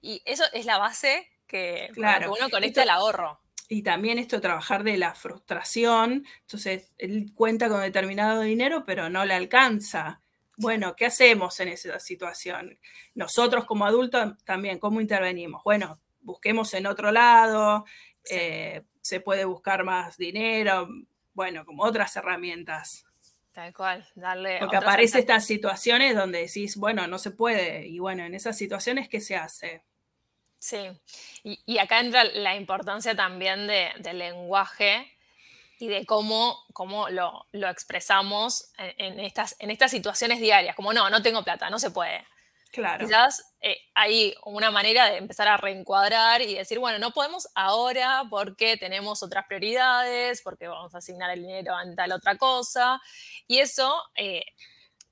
Y 0.00 0.22
eso 0.24 0.44
es 0.54 0.64
la 0.64 0.78
base 0.78 1.28
que, 1.46 1.90
claro. 1.92 2.32
uno 2.32 2.48
conecta 2.48 2.82
el 2.82 2.90
ahorro. 2.90 3.40
Y 3.68 3.82
también 3.82 4.18
esto 4.18 4.36
de 4.36 4.42
trabajar 4.42 4.82
de 4.82 4.96
la 4.96 5.14
frustración. 5.14 6.26
Entonces, 6.40 6.94
él 6.96 7.32
cuenta 7.34 7.68
con 7.68 7.82
determinado 7.82 8.40
dinero, 8.40 8.84
pero 8.86 9.10
no 9.10 9.26
le 9.26 9.34
alcanza. 9.34 10.22
Bueno, 10.60 10.96
¿qué 10.96 11.06
hacemos 11.06 11.60
en 11.60 11.68
esa 11.68 12.00
situación? 12.00 12.78
Nosotros 13.14 13.64
como 13.64 13.86
adultos 13.86 14.36
también, 14.44 14.80
¿cómo 14.80 15.00
intervenimos? 15.00 15.62
Bueno, 15.62 16.00
busquemos 16.20 16.74
en 16.74 16.86
otro 16.88 17.12
lado, 17.12 17.84
eh, 18.28 18.82
se 19.00 19.20
puede 19.20 19.44
buscar 19.44 19.84
más 19.84 20.16
dinero, 20.16 20.88
bueno, 21.32 21.64
como 21.64 21.84
otras 21.84 22.16
herramientas. 22.16 23.06
Tal 23.52 23.72
cual, 23.72 24.08
darle. 24.16 24.58
Porque 24.58 24.76
aparecen 24.76 25.20
estas 25.20 25.46
situaciones 25.46 26.16
donde 26.16 26.40
decís, 26.40 26.76
bueno, 26.76 27.06
no 27.06 27.18
se 27.18 27.30
puede. 27.30 27.86
Y 27.86 28.00
bueno, 28.00 28.24
en 28.24 28.34
esas 28.34 28.58
situaciones, 28.58 29.08
¿qué 29.08 29.20
se 29.20 29.36
hace? 29.36 29.84
Sí, 30.58 30.88
y, 31.44 31.78
acá 31.78 32.00
entra 32.00 32.24
la 32.24 32.56
importancia 32.56 33.14
también 33.14 33.68
del 33.68 34.18
lenguaje 34.18 35.17
y 35.78 35.88
de 35.88 36.06
cómo, 36.06 36.64
cómo 36.72 37.08
lo, 37.08 37.46
expresamos 37.52 38.72
en, 38.76 39.20
estas, 39.20 39.56
en 39.58 39.70
estas 39.70 39.90
situaciones 39.90 40.40
diarias, 40.40 40.74
como 40.74 40.92
no, 40.92 41.08
no 41.10 41.22
tengo 41.22 41.44
plata, 41.44 41.70
no 41.70 41.78
se 41.78 41.90
puede. 41.90 42.24
Claro. 42.70 43.06
Quizás 43.06 43.54
eh, 43.60 43.78
hay 43.94 44.34
una 44.44 44.70
manera 44.70 45.06
de 45.06 45.16
empezar 45.16 45.48
a 45.48 45.56
reencuadrar 45.56 46.42
y 46.42 46.54
decir, 46.54 46.78
bueno, 46.78 46.98
no 46.98 47.12
podemos 47.12 47.48
ahora 47.54 48.24
porque 48.28 48.76
tenemos 48.76 49.22
otras 49.22 49.46
prioridades, 49.46 50.42
porque 50.42 50.68
vamos 50.68 50.94
a 50.94 50.98
asignar 50.98 51.30
el 51.30 51.40
dinero 51.40 51.74
a 51.74 51.82
tal 51.94 52.12
otra 52.12 52.36
cosa. 52.36 53.00
Y 53.46 53.58
eso 53.58 54.02
eh, 54.16 54.42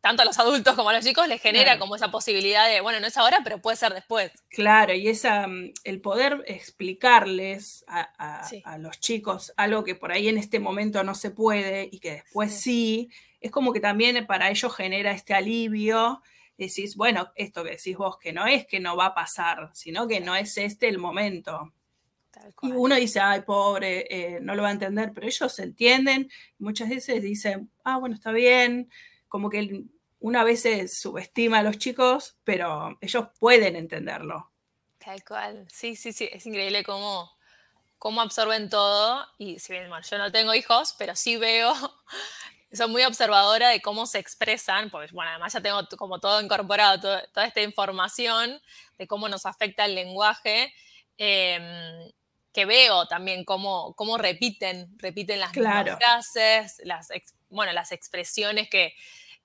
tanto 0.07 0.23
a 0.23 0.25
los 0.25 0.39
adultos 0.39 0.77
como 0.77 0.91
a 0.91 0.93
los 0.93 1.05
chicos 1.05 1.27
les 1.27 1.43
genera 1.43 1.81
como 1.81 1.97
esa 1.97 2.13
posibilidad 2.13 2.69
de, 2.69 2.81
bueno, 2.81 3.01
no 3.01 3.09
es 3.09 3.17
ahora, 3.17 3.41
pero 3.43 3.61
puede 3.61 3.77
ser 3.77 3.93
después. 3.93 4.31
Claro, 4.51 4.95
y 4.95 5.09
esa, 5.09 5.49
mm, 5.49 5.73
el 5.83 6.01
poder 6.01 6.45
explicarles 6.47 7.85
a, 7.89 8.47
los 8.79 9.01
chicos 9.01 9.53
algo 9.57 9.83
que 9.83 9.97
por 9.97 10.13
ahí 10.13 10.29
en 10.29 10.39
este 10.39 10.61
momento 10.61 11.03
no 11.03 11.17
se 11.17 11.33
puede 11.33 11.89
y 11.91 11.99
que 11.99 12.13
después 12.13 12.55
sí, 12.55 13.11
es 13.41 13.51
como 13.51 13.73
que 13.73 13.81
también 13.81 14.25
para 14.29 14.49
ellos 14.49 14.77
genera 14.77 15.11
este 15.11 15.35
alivio. 15.35 16.23
Decís, 16.57 16.95
bueno, 16.95 17.33
esto 17.35 17.65
que 17.65 17.71
decís 17.71 17.97
vos, 17.97 18.17
que 18.17 18.33
no 18.33 18.47
es 18.47 18.65
que 18.65 18.79
no 18.79 18.97
va 18.97 19.07
a 19.07 19.15
pasar, 19.15 19.71
sino 19.73 20.07
que 20.07 20.21
no 20.21 20.37
es 20.37 20.57
este 20.57 20.87
el 20.87 20.99
momento. 20.99 21.73
Y 22.63 22.71
uno 22.71 22.95
dice, 22.95 23.19
ay, 23.19 23.41
pobre, 23.41 24.07
eh, 24.09 24.39
no 24.41 24.55
lo 24.55 24.63
va 24.63 24.69
a 24.69 24.73
entender, 24.73 25.11
pero 25.13 25.27
ellos 25.27 25.59
entienden. 25.59 26.31
Muchas 26.61 26.91
veces 26.91 27.21
dicen, 27.23 27.73
ah, 27.83 27.99
bueno, 27.99 28.15
está 28.15 28.31
bien. 28.31 28.89
Como 29.27 29.51
que 29.51 29.87
una 30.21 30.45
vez 30.45 30.63
se 30.63 30.89
subestima 30.89 31.59
a 31.59 31.63
los 31.63 31.79
chicos, 31.79 32.37
pero 32.45 32.99
ellos 33.01 33.29
pueden 33.39 33.77
entenderlo. 33.77 34.51
Tal 34.99 35.23
cual, 35.25 35.67
sí, 35.71 35.95
sí, 35.95 36.13
sí, 36.13 36.29
es 36.33 36.47
increíble 36.47 36.83
cómo, 36.83 37.37
cómo 37.99 38.21
absorben 38.21 38.69
todo. 38.69 39.27
Y 39.39 39.59
si 39.59 39.73
bien 39.73 39.89
yo 39.89 40.19
no 40.19 40.33
tengo 40.33 40.55
hijos, 40.55 40.95
pero 40.99 41.15
sí 41.15 41.37
veo, 41.37 41.73
soy 42.73 42.89
muy 42.89 43.05
observadora 43.05 43.69
de 43.69 43.81
cómo 43.81 44.07
se 44.07 44.19
expresan, 44.19 44.91
porque 44.91 45.13
bueno, 45.13 45.31
además 45.31 45.53
ya 45.53 45.61
tengo 45.61 45.87
como 45.97 46.19
todo 46.19 46.41
incorporado, 46.41 47.01
toda 47.33 47.47
esta 47.47 47.63
información 47.63 48.61
de 48.99 49.07
cómo 49.07 49.29
nos 49.29 49.47
afecta 49.47 49.85
el 49.85 49.95
lenguaje. 49.95 50.73
Em, 51.19 52.11
que 52.53 52.65
veo 52.65 53.07
también 53.07 53.45
cómo, 53.45 53.95
cómo 53.97 54.17
repiten, 54.17 54.99
repiten 54.99 55.41
las 55.41 55.53
frases, 55.53 56.81
las, 56.85 57.09
bueno, 57.51 57.73
las 57.75 57.93
expresiones 57.93 58.71
que, 58.71 58.95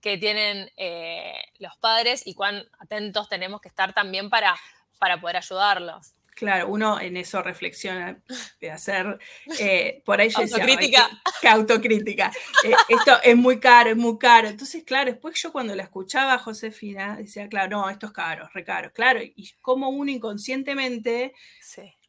que 0.01 0.17
tienen 0.17 0.71
eh, 0.77 1.35
los 1.59 1.77
padres 1.77 2.25
y 2.25 2.33
cuán 2.33 2.63
atentos 2.79 3.29
tenemos 3.29 3.61
que 3.61 3.69
estar 3.69 3.93
también 3.93 4.29
para, 4.29 4.55
para 4.97 5.21
poder 5.21 5.37
ayudarlos. 5.37 6.13
Claro, 6.35 6.69
uno 6.69 6.99
en 6.99 7.17
eso 7.17 7.43
reflexiona 7.43 8.19
de 8.59 8.71
hacer, 8.71 9.19
eh, 9.59 10.01
por 10.05 10.19
ahí 10.19 10.31
autocrítica. 10.33 11.07
que, 11.39 11.47
autocrítica. 11.47 12.31
Eh, 12.63 12.73
esto 12.89 13.21
es 13.21 13.35
muy 13.35 13.59
caro, 13.59 13.91
es 13.91 13.97
muy 13.97 14.17
caro. 14.17 14.47
Entonces, 14.47 14.83
claro, 14.83 15.11
después 15.11 15.39
yo 15.39 15.51
cuando 15.51 15.75
la 15.75 15.83
escuchaba 15.83 16.33
a 16.33 16.39
Josefina, 16.39 17.17
decía, 17.17 17.47
claro, 17.47 17.81
no, 17.81 17.89
esto 17.89 18.07
es 18.07 18.11
caro, 18.11 18.49
re 18.53 18.63
caro. 18.63 18.91
Claro, 18.91 19.21
y 19.21 19.51
como 19.61 19.89
uno 19.89 20.09
inconscientemente 20.09 21.33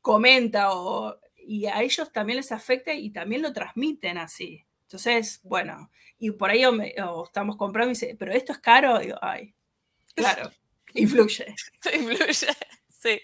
comenta 0.00 0.72
o, 0.72 1.18
y 1.36 1.66
a 1.66 1.82
ellos 1.82 2.10
también 2.12 2.36
les 2.36 2.52
afecta 2.52 2.94
y 2.94 3.10
también 3.10 3.42
lo 3.42 3.52
transmiten 3.52 4.18
así. 4.18 4.64
Entonces, 4.92 5.40
bueno, 5.42 5.90
y 6.18 6.32
por 6.32 6.50
ahí 6.50 6.64
estamos 7.24 7.56
comprando 7.56 7.92
y 7.92 7.94
dice, 7.94 8.14
pero 8.18 8.30
esto 8.30 8.52
es 8.52 8.58
caro, 8.58 8.98
digo, 8.98 9.16
ay, 9.22 9.54
claro, 10.14 10.50
influye. 10.92 11.54
influye, 11.94 12.46
sí. 12.90 13.22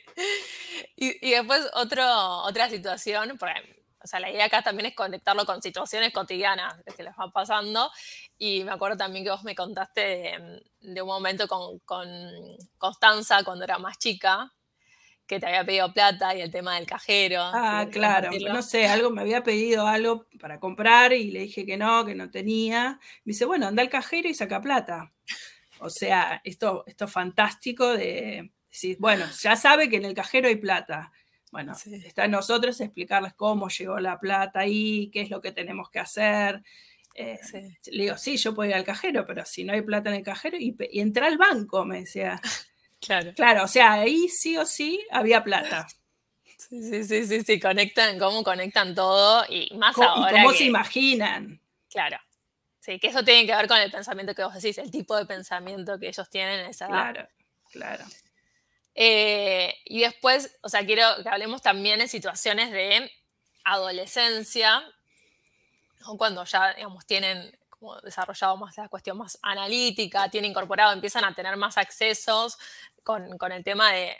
Y, 0.96 1.30
después 1.30 1.68
otro, 1.74 2.02
otra 2.44 2.70
situación, 2.70 3.36
porque, 3.38 3.84
o 4.02 4.06
sea, 4.06 4.18
la 4.18 4.30
idea 4.30 4.46
acá 4.46 4.62
también 4.62 4.86
es 4.86 4.94
conectarlo 4.94 5.44
con 5.44 5.60
situaciones 5.60 6.10
cotidianas 6.14 6.74
que 6.96 7.02
les 7.02 7.12
va 7.12 7.30
pasando. 7.30 7.90
Y 8.38 8.64
me 8.64 8.72
acuerdo 8.72 8.96
también 8.96 9.24
que 9.24 9.30
vos 9.30 9.44
me 9.44 9.54
contaste 9.54 10.62
de, 10.80 11.02
un 11.02 11.08
momento 11.08 11.46
con, 11.48 11.80
con 11.80 12.08
Constanza 12.78 13.44
cuando 13.44 13.64
era 13.64 13.78
más 13.78 13.98
chica, 13.98 14.54
que 15.28 15.38
te 15.38 15.46
había 15.46 15.64
pedido 15.64 15.92
plata 15.92 16.34
y 16.34 16.40
el 16.40 16.50
tema 16.50 16.76
del 16.76 16.86
cajero. 16.86 17.42
Ah, 17.42 17.86
claro, 17.92 18.30
no 18.50 18.62
sé, 18.62 18.86
algo 18.86 19.10
me 19.10 19.20
había 19.20 19.42
pedido 19.42 19.86
algo 19.86 20.26
para 20.40 20.58
comprar 20.58 21.12
y 21.12 21.30
le 21.30 21.40
dije 21.40 21.66
que 21.66 21.76
no, 21.76 22.04
que 22.06 22.14
no 22.14 22.30
tenía. 22.30 22.98
Me 23.24 23.32
dice, 23.32 23.44
bueno, 23.44 23.66
anda 23.66 23.82
al 23.82 23.90
cajero 23.90 24.26
y 24.26 24.34
saca 24.34 24.62
plata. 24.62 25.12
O 25.80 25.90
sea, 25.90 26.40
esto, 26.44 26.82
esto 26.86 27.04
es 27.04 27.12
fantástico 27.12 27.92
de 27.92 28.50
decir, 28.70 28.96
bueno, 28.98 29.26
ya 29.38 29.54
sabe 29.54 29.90
que 29.90 29.96
en 29.96 30.06
el 30.06 30.14
cajero 30.14 30.48
hay 30.48 30.56
plata. 30.56 31.12
Bueno, 31.52 31.74
está 32.04 32.24
en 32.24 32.30
nosotros 32.30 32.80
explicarles 32.80 33.34
cómo 33.34 33.68
llegó 33.68 34.00
la 34.00 34.18
plata 34.18 34.60
ahí, 34.60 35.10
qué 35.12 35.20
es 35.20 35.30
lo 35.30 35.42
que 35.42 35.52
tenemos 35.52 35.90
que 35.90 35.98
hacer. 35.98 36.62
Eh, 37.14 37.38
le 37.92 38.04
digo, 38.04 38.16
sí, 38.16 38.38
yo 38.38 38.54
puedo 38.54 38.70
ir 38.70 38.76
al 38.76 38.84
cajero, 38.84 39.26
pero 39.26 39.44
si 39.44 39.64
no 39.64 39.74
hay 39.74 39.82
plata 39.82 40.08
en 40.08 40.16
el 40.16 40.22
cajero, 40.22 40.56
y, 40.58 40.74
y 40.90 41.00
entra 41.00 41.26
al 41.26 41.36
banco, 41.36 41.84
me 41.84 42.00
decía. 42.00 42.40
Claro. 43.00 43.32
Claro, 43.34 43.64
o 43.64 43.68
sea, 43.68 43.92
ahí 43.92 44.28
sí 44.28 44.56
o 44.56 44.66
sí 44.66 45.04
había 45.10 45.44
plata. 45.44 45.86
Sí, 46.58 47.04
sí, 47.04 47.26
sí, 47.26 47.42
sí, 47.42 47.60
conectan, 47.60 48.18
cómo 48.18 48.42
conectan 48.42 48.94
todo 48.94 49.44
y 49.48 49.72
más 49.76 49.96
ahora. 49.98 50.30
Y 50.30 50.42
cómo 50.42 50.52
se 50.52 50.64
imaginan. 50.64 51.60
Claro. 51.88 52.18
Sí, 52.80 52.98
que 52.98 53.08
eso 53.08 53.22
tiene 53.22 53.46
que 53.46 53.54
ver 53.54 53.68
con 53.68 53.78
el 53.78 53.90
pensamiento 53.90 54.34
que 54.34 54.42
vos 54.42 54.54
decís, 54.54 54.78
el 54.78 54.90
tipo 54.90 55.16
de 55.16 55.26
pensamiento 55.26 55.98
que 55.98 56.08
ellos 56.08 56.28
tienen 56.28 56.60
en 56.60 56.66
esa 56.66 56.86
edad. 56.86 57.12
Claro, 57.12 57.28
claro. 57.70 58.04
Eh, 58.94 59.74
y 59.84 60.00
después, 60.00 60.58
o 60.62 60.68
sea, 60.68 60.84
quiero 60.84 61.04
que 61.22 61.28
hablemos 61.28 61.62
también 61.62 62.00
en 62.00 62.08
situaciones 62.08 62.72
de 62.72 63.10
adolescencia, 63.64 64.82
cuando 66.16 66.44
ya, 66.44 66.74
digamos, 66.74 67.06
tienen 67.06 67.56
como 67.78 68.00
desarrollado 68.00 68.56
más 68.56 68.76
la 68.76 68.88
cuestión 68.88 69.18
más 69.18 69.38
analítica, 69.42 70.28
tienen 70.28 70.50
incorporado, 70.50 70.92
empiezan 70.92 71.24
a 71.24 71.34
tener 71.34 71.56
más 71.56 71.78
accesos 71.78 72.58
con, 73.04 73.52
el 73.52 73.64
tema 73.64 73.92
de, 73.92 74.16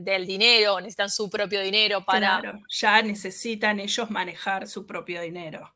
del 0.00 0.26
dinero, 0.26 0.80
necesitan 0.80 1.10
su 1.10 1.30
propio 1.30 1.60
dinero 1.60 2.04
para... 2.04 2.40
Claro, 2.40 2.58
ya 2.68 3.00
necesitan 3.02 3.78
ellos 3.78 4.10
manejar 4.10 4.66
su 4.66 4.84
propio 4.84 5.20
dinero. 5.22 5.74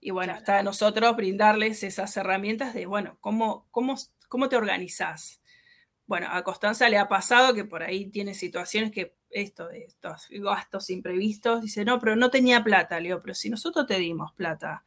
Y 0.00 0.10
bueno, 0.10 0.34
está 0.34 0.58
a 0.58 0.62
nosotros 0.62 1.16
brindarles 1.16 1.82
esas 1.82 2.16
herramientas 2.16 2.74
de, 2.74 2.86
bueno, 2.86 3.16
¿cómo, 3.20 3.66
cómo, 3.70 3.96
cómo 4.28 4.48
te 4.48 4.56
organizás? 4.56 5.40
Bueno, 6.06 6.28
a 6.30 6.42
Constanza 6.44 6.88
le 6.88 6.98
ha 6.98 7.08
pasado 7.08 7.54
que 7.54 7.64
por 7.64 7.82
ahí 7.82 8.06
tiene 8.06 8.34
situaciones 8.34 8.92
que 8.92 9.16
esto 9.30 9.68
de 9.68 9.84
estos 9.84 10.26
gastos 10.30 10.88
imprevistos, 10.90 11.62
dice, 11.62 11.84
no, 11.84 11.98
pero 12.00 12.16
no 12.16 12.30
tenía 12.30 12.62
plata, 12.62 12.98
Leo, 13.00 13.20
pero 13.20 13.34
si 13.34 13.50
nosotros 13.50 13.86
te 13.86 13.98
dimos 13.98 14.32
plata. 14.32 14.84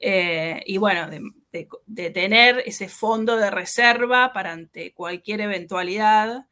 Eh, 0.00 0.62
y 0.66 0.78
bueno, 0.78 1.08
de, 1.08 2.10
tener 2.10 2.62
ese 2.66 2.88
fondo 2.88 3.36
de 3.36 3.50
reserva 3.50 4.32
para 4.32 4.52
ante 4.52 4.92
cualquier 4.92 5.40
eventualidad. 5.40 6.46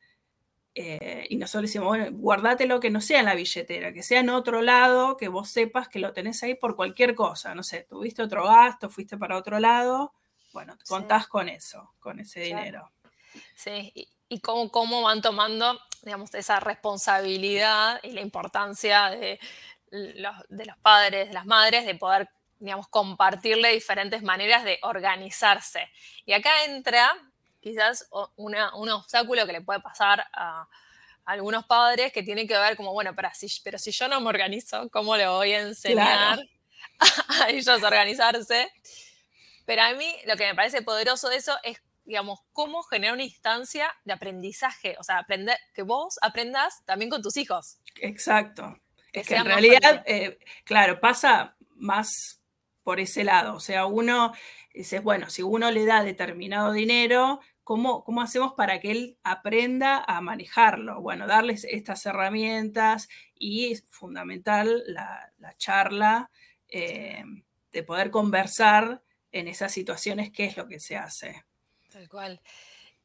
Eh, 0.75 1.27
y 1.29 1.37
nosotros 1.37 1.71
decimos, 1.71 1.89
bueno, 1.89 2.07
guardátelo 2.13 2.81
que 2.81 2.91
no 2.91 3.01
sea 3.01 3.21
en 3.21 3.27
la 3.27 3.35
billetera, 3.35 3.93
que 3.93 4.03
sea 4.03 4.21
en 4.21 4.31
otro 4.31 4.63
lado, 4.63 5.17
que 5.17 5.29
vos 5.29 5.51
sepas 5.51 5.89
que 5.89 5.99
lo 5.99 6.13
tenés 6.13 6.43
ahí 6.43 6.55
por 6.55 6.77
cualquier 6.77 7.15
cosa. 7.15 7.55
No 7.55 7.63
sé, 7.63 7.87
tuviste 7.89 8.23
otro 8.23 8.45
gasto, 8.45 8.89
fuiste 8.89 9.19
para 9.19 9.37
otro 9.37 9.59
lado. 9.59 10.15
Bueno, 10.53 10.77
contás 10.89 11.27
con 11.27 11.49
eso, 11.49 11.93
con 12.01 12.21
ese 12.21 12.41
dinero. 12.41 12.91
Sí, 13.55 13.93
y, 14.29 14.41
cómo, 14.41 14.71
cómo 14.71 15.03
van 15.03 15.21
tomando, 15.21 15.79
digamos, 16.03 16.33
esa 16.35 16.61
responsabilidad 16.61 18.01
y 18.03 18.13
la 18.13 18.21
importancia 18.21 19.11
de 19.11 19.39
los, 19.91 20.35
de 20.49 20.67
los 20.67 20.77
padres, 20.79 21.29
de 21.29 21.35
las 21.35 21.47
madres, 21.47 21.85
de 21.85 21.95
poder 21.95 22.29
digamos, 22.62 22.87
compartirle 22.88 23.73
diferentes 23.73 24.23
maneras 24.23 24.64
de 24.64 24.78
organizarse. 24.83 25.90
Y 26.25 26.33
acá 26.33 26.64
entra 26.64 27.12
quizás 27.61 28.09
un 28.37 28.88
obstáculo 28.90 29.47
que 29.47 29.52
le 29.52 29.62
puede 29.62 29.81
pasar 29.81 30.25
a, 30.33 30.69
algunos 31.25 31.64
padres 31.66 32.12
que 32.12 32.23
tiene 32.23 32.47
que 32.49 32.59
ver 32.59 32.76
como, 32.76 32.92
bueno, 32.92 33.14
pero 33.14 33.28
si, 33.33 33.47
pero 33.62 33.78
si 33.78 33.92
yo 33.92 34.09
no 34.09 34.21
me 34.21 34.28
organizo, 34.28 34.88
¿cómo 34.90 35.16
le 35.16 35.28
voy 35.28 35.52
a 35.52 35.61
enseñar 35.61 36.40
a 37.28 37.49
ellos 37.49 37.69
a 37.83 37.87
organizarse? 37.87 38.73
Pero 39.64 39.83
a 39.83 39.92
mí 39.95 40.16
lo 40.26 40.37
que 40.37 40.47
me 40.47 40.54
parece 40.54 40.83
poderoso 40.83 41.28
de 41.28 41.37
eso 41.37 41.57
es, 41.62 41.81
digamos, 42.04 42.40
cómo 42.52 42.83
generar 42.83 43.14
una 43.14 43.23
instancia 43.25 43.92
de 44.04 44.12
aprendizaje, 44.12 44.97
o 44.99 45.04
sea, 45.04 45.19
aprender, 45.19 45.57
que 45.75 45.83
vos 45.83 46.19
aprendas 46.23 46.85
también 46.85 47.11
con 47.11 47.23
tus 47.23 47.37
hijos. 47.37 47.78
Exacto. 48.00 48.76
es 49.12 49.28
que 49.28 49.37
en 49.37 49.45
realidad, 49.45 50.02
eh, 50.07 50.38
claro, 50.64 50.99
pasa 50.99 51.57
más 51.76 52.42
por 52.83 53.01
ese 53.01 53.25
lado. 53.25 53.55
O 53.55 53.61
sea, 53.61 53.87
uno 53.87 54.33
dice, 54.75 55.01
bueno, 55.01 55.31
si 55.31 55.43
uno 55.43 55.71
le 55.71 55.85
da 55.85 56.03
determinado 56.03 56.73
dinero, 56.73 57.41
¿cómo, 57.65 58.05
¿cómo 58.05 58.23
hacemos 58.23 58.55
para 58.55 58.81
que 58.81 58.91
él 58.91 59.19
aprenda 59.23 60.03
a 60.07 60.21
manejarlo? 60.21 61.01
Bueno, 61.01 61.27
darles 61.27 61.65
estas 61.65 62.05
herramientas 62.07 63.09
y 63.35 63.73
es 63.73 63.85
fundamental 63.89 64.83
la, 64.87 65.33
charla 65.57 66.31
eh, 66.69 67.25
de 67.73 67.83
poder 67.83 68.11
conversar 68.11 69.03
en 69.31 69.49
esas 69.49 69.73
situaciones 69.73 70.31
qué 70.31 70.45
es 70.45 70.57
lo 70.57 70.67
que 70.67 70.81
se 70.81 70.97
hace. 70.97 71.45
Tal 71.91 72.09
cual. 72.09 72.41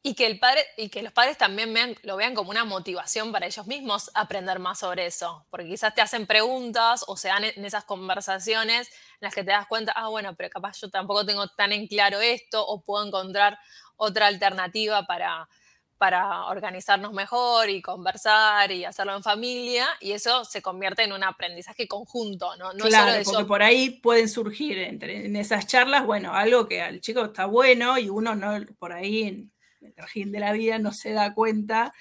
Y 0.08 0.14
que, 0.14 0.26
el 0.26 0.40
padre, 0.40 0.66
y 0.78 0.88
que 0.88 1.02
los 1.02 1.12
padres 1.12 1.38
también 1.38 1.98
lo 2.04 2.16
vean 2.16 2.34
como 2.34 2.50
una 2.50 2.64
motivación 2.64 3.34
para 3.34 3.46
ellos 3.46 3.68
mismos 3.68 4.10
aprender 4.14 4.58
más 4.58 4.80
sobre 4.80 5.06
eso, 5.06 5.46
porque 5.50 5.68
quizás 5.68 5.94
te 5.94 6.00
hacen 6.00 6.26
preguntas 6.26 7.04
o 7.08 7.18
se 7.18 7.28
dan 7.28 7.44
en 7.44 7.66
esas 7.66 7.84
conversaciones 7.84 8.88
en 8.88 9.18
las 9.20 9.36
que 9.36 9.44
te 9.44 9.52
das 9.52 9.68
cuenta, 9.68 9.92
ah, 9.98 10.08
bueno, 10.08 10.34
pero 10.34 10.50
capaz 10.50 10.80
yo 10.80 10.90
tampoco 10.90 11.26
tengo 11.26 11.50
tan 11.50 11.74
en 11.74 11.88
claro 11.88 12.22
esto 12.22 12.66
o 12.66 12.82
puedo 12.84 13.06
encontrar 13.06 13.60
otra 13.98 14.28
alternativa 14.28 15.06
para, 15.06 15.50
para 15.98 16.46
organizarnos 16.46 17.12
mejor 17.12 17.70
y 17.70 17.82
conversar 17.82 18.72
y 18.72 18.86
hacerlo 18.86 19.14
en 19.14 19.24
familia, 19.24 19.90
y 20.00 20.14
eso 20.14 20.46
se 20.46 20.62
convierte 20.62 21.04
en 21.04 21.12
un 21.12 21.26
aprendizaje 21.26 21.86
conjunto, 21.86 22.56
¿no? 22.56 22.72
no 22.72 22.86
claro, 22.86 23.22
porque 23.26 23.44
por 23.44 23.62
ahí 23.62 23.90
pueden 23.90 24.30
surgir 24.30 24.78
entre, 24.78 25.26
en 25.26 25.36
esas 25.36 25.68
charlas, 25.68 26.06
bueno, 26.06 26.34
algo 26.34 26.66
que 26.66 26.82
al 26.82 27.02
chico 27.02 27.26
está 27.26 27.46
bueno 27.46 27.98
y 27.98 28.08
uno 28.08 28.36
no, 28.36 28.66
por 28.80 28.94
ahí 28.94 29.52
el 29.88 29.94
trajín 29.94 30.32
de 30.32 30.40
la 30.40 30.52
vida 30.52 30.78
no 30.80 30.92
se 30.92 31.12
da 31.14 31.34
cuenta. 31.34 31.94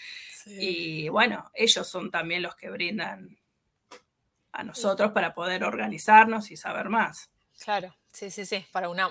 Y 0.45 1.09
bueno, 1.09 1.51
ellos 1.55 1.89
son 1.89 2.11
también 2.11 2.43
los 2.43 2.55
que 2.55 2.71
brindan 2.71 3.39
a 4.53 4.65
nosotros 4.65 5.13
para 5.13 5.33
poder 5.33 5.65
organizarnos 5.65 6.51
y 6.51 6.57
saber 6.57 6.89
más. 6.89 7.31
Claro, 7.59 7.95
sí, 8.13 8.31
sí, 8.31 8.45
sí, 8.45 8.65
para 8.73 8.89
una, 8.89 9.09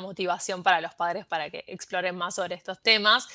motivación 0.00 0.62
para 0.62 0.80
los 0.80 0.94
padres 0.94 1.26
para 1.26 1.50
que 1.50 1.64
exploren 1.66 2.16
más 2.16 2.34
sobre 2.34 2.54
estos 2.54 2.82
temas. 2.82 3.28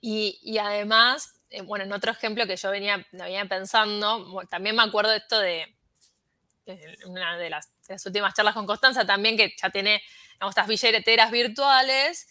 Y, 0.00 0.58
además, 0.58 1.34
eh, 1.50 1.62
bueno, 1.62 1.84
en 1.84 1.92
otro 1.92 2.10
ejemplo 2.10 2.46
que 2.46 2.56
yo 2.56 2.70
venía, 2.70 3.06
venía 3.12 3.44
pensando, 3.44 4.42
también 4.50 4.74
me 4.74 4.82
acuerdo 4.82 5.12
esto 5.12 5.38
de, 5.38 5.76
una 7.06 7.36
de 7.36 7.50
las, 7.50 7.68
últimas 8.04 8.34
charlas 8.34 8.54
con 8.54 8.66
Constanza 8.66 9.04
también, 9.04 9.36
que 9.36 9.54
ya 9.60 9.70
tiene 9.70 10.02
estas 10.40 10.66
billeteras 10.66 11.30
virtuales. 11.30 12.28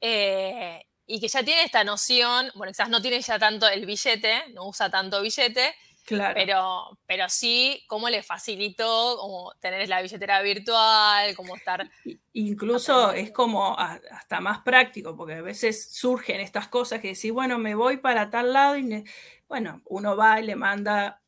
Eh, 0.00 0.84
y 1.12 1.20
que 1.20 1.28
ya 1.28 1.42
tiene 1.42 1.62
esta 1.64 1.84
noción, 1.84 2.50
bueno, 2.54 2.72
quizás 2.72 2.88
no 2.88 3.02
tiene 3.02 3.20
ya 3.20 3.38
tanto 3.38 3.68
el 3.68 3.84
billete, 3.84 4.48
no 4.54 4.66
usa 4.66 4.88
tanto 4.88 5.20
billete, 5.20 5.74
claro. 6.06 6.32
pero, 6.34 6.98
pero 7.04 7.28
sí 7.28 7.84
cómo 7.86 8.08
le 8.08 8.22
facilitó 8.22 9.18
como 9.18 9.52
tener 9.60 9.86
la 9.90 10.00
billetera 10.00 10.40
virtual, 10.40 11.36
como 11.36 11.54
estar... 11.54 11.86
Incluso 12.32 13.12
es 13.12 13.30
como 13.30 13.78
hasta 13.78 14.40
más 14.40 14.60
práctico, 14.60 15.14
porque 15.14 15.34
a 15.34 15.42
veces 15.42 15.92
surgen 15.92 16.40
estas 16.40 16.68
cosas 16.68 17.02
que 17.02 17.08
decís, 17.08 17.30
bueno, 17.30 17.58
me 17.58 17.74
voy 17.74 17.98
para 17.98 18.30
tal 18.30 18.54
lado 18.54 18.78
y, 18.78 19.04
bueno, 19.48 19.82
uno 19.84 20.16
va 20.16 20.40
y 20.40 20.44
le 20.44 20.56
manda 20.56 21.20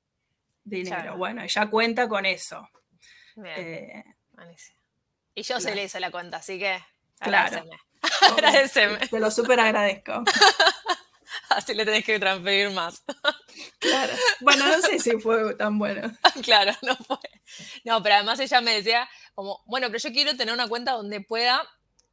dinero. 0.65 1.19
Bueno, 1.19 1.43
ella 1.43 1.69
cuenta 1.69 2.09
con 2.09 2.25
eso. 2.25 2.67
Bien. 3.37 3.55
Eh, 3.59 4.05
y 5.35 5.43
yo 5.43 5.61
se 5.61 5.75
le 5.75 5.85
hice 5.85 6.01
la 6.01 6.11
cuenta, 6.11 6.39
así 6.39 6.59
que... 6.59 6.83
Claro. 7.19 7.49
Agradeceme. 7.49 7.84
Te 9.11 9.21
lo 9.21 9.31
súper 9.31 9.61
agradezco. 9.61 10.25
Así 11.51 11.75
le 11.75 11.85
tenés 11.85 12.05
que 12.05 12.19
transferir 12.19 12.71
más. 12.71 13.03
Claro. 13.79 14.15
Bueno, 14.41 14.67
no 14.67 14.81
sé 14.81 14.99
si 14.99 15.13
fue 15.21 15.55
tan 15.55 15.79
bueno. 15.79 16.11
Claro, 16.43 16.73
no 16.83 16.97
fue. 16.97 17.19
No, 17.85 18.03
pero 18.03 18.17
además 18.17 18.41
ella 18.41 18.61
me 18.63 18.75
decía 18.75 19.09
como, 19.35 19.63
bueno, 19.67 19.89
pero 19.89 19.99
yo 19.99 20.11
quiero 20.11 20.37
tener 20.37 20.55
una 20.55 20.67
cuenta 20.67 20.93
donde 20.93 21.21
pueda 21.21 21.63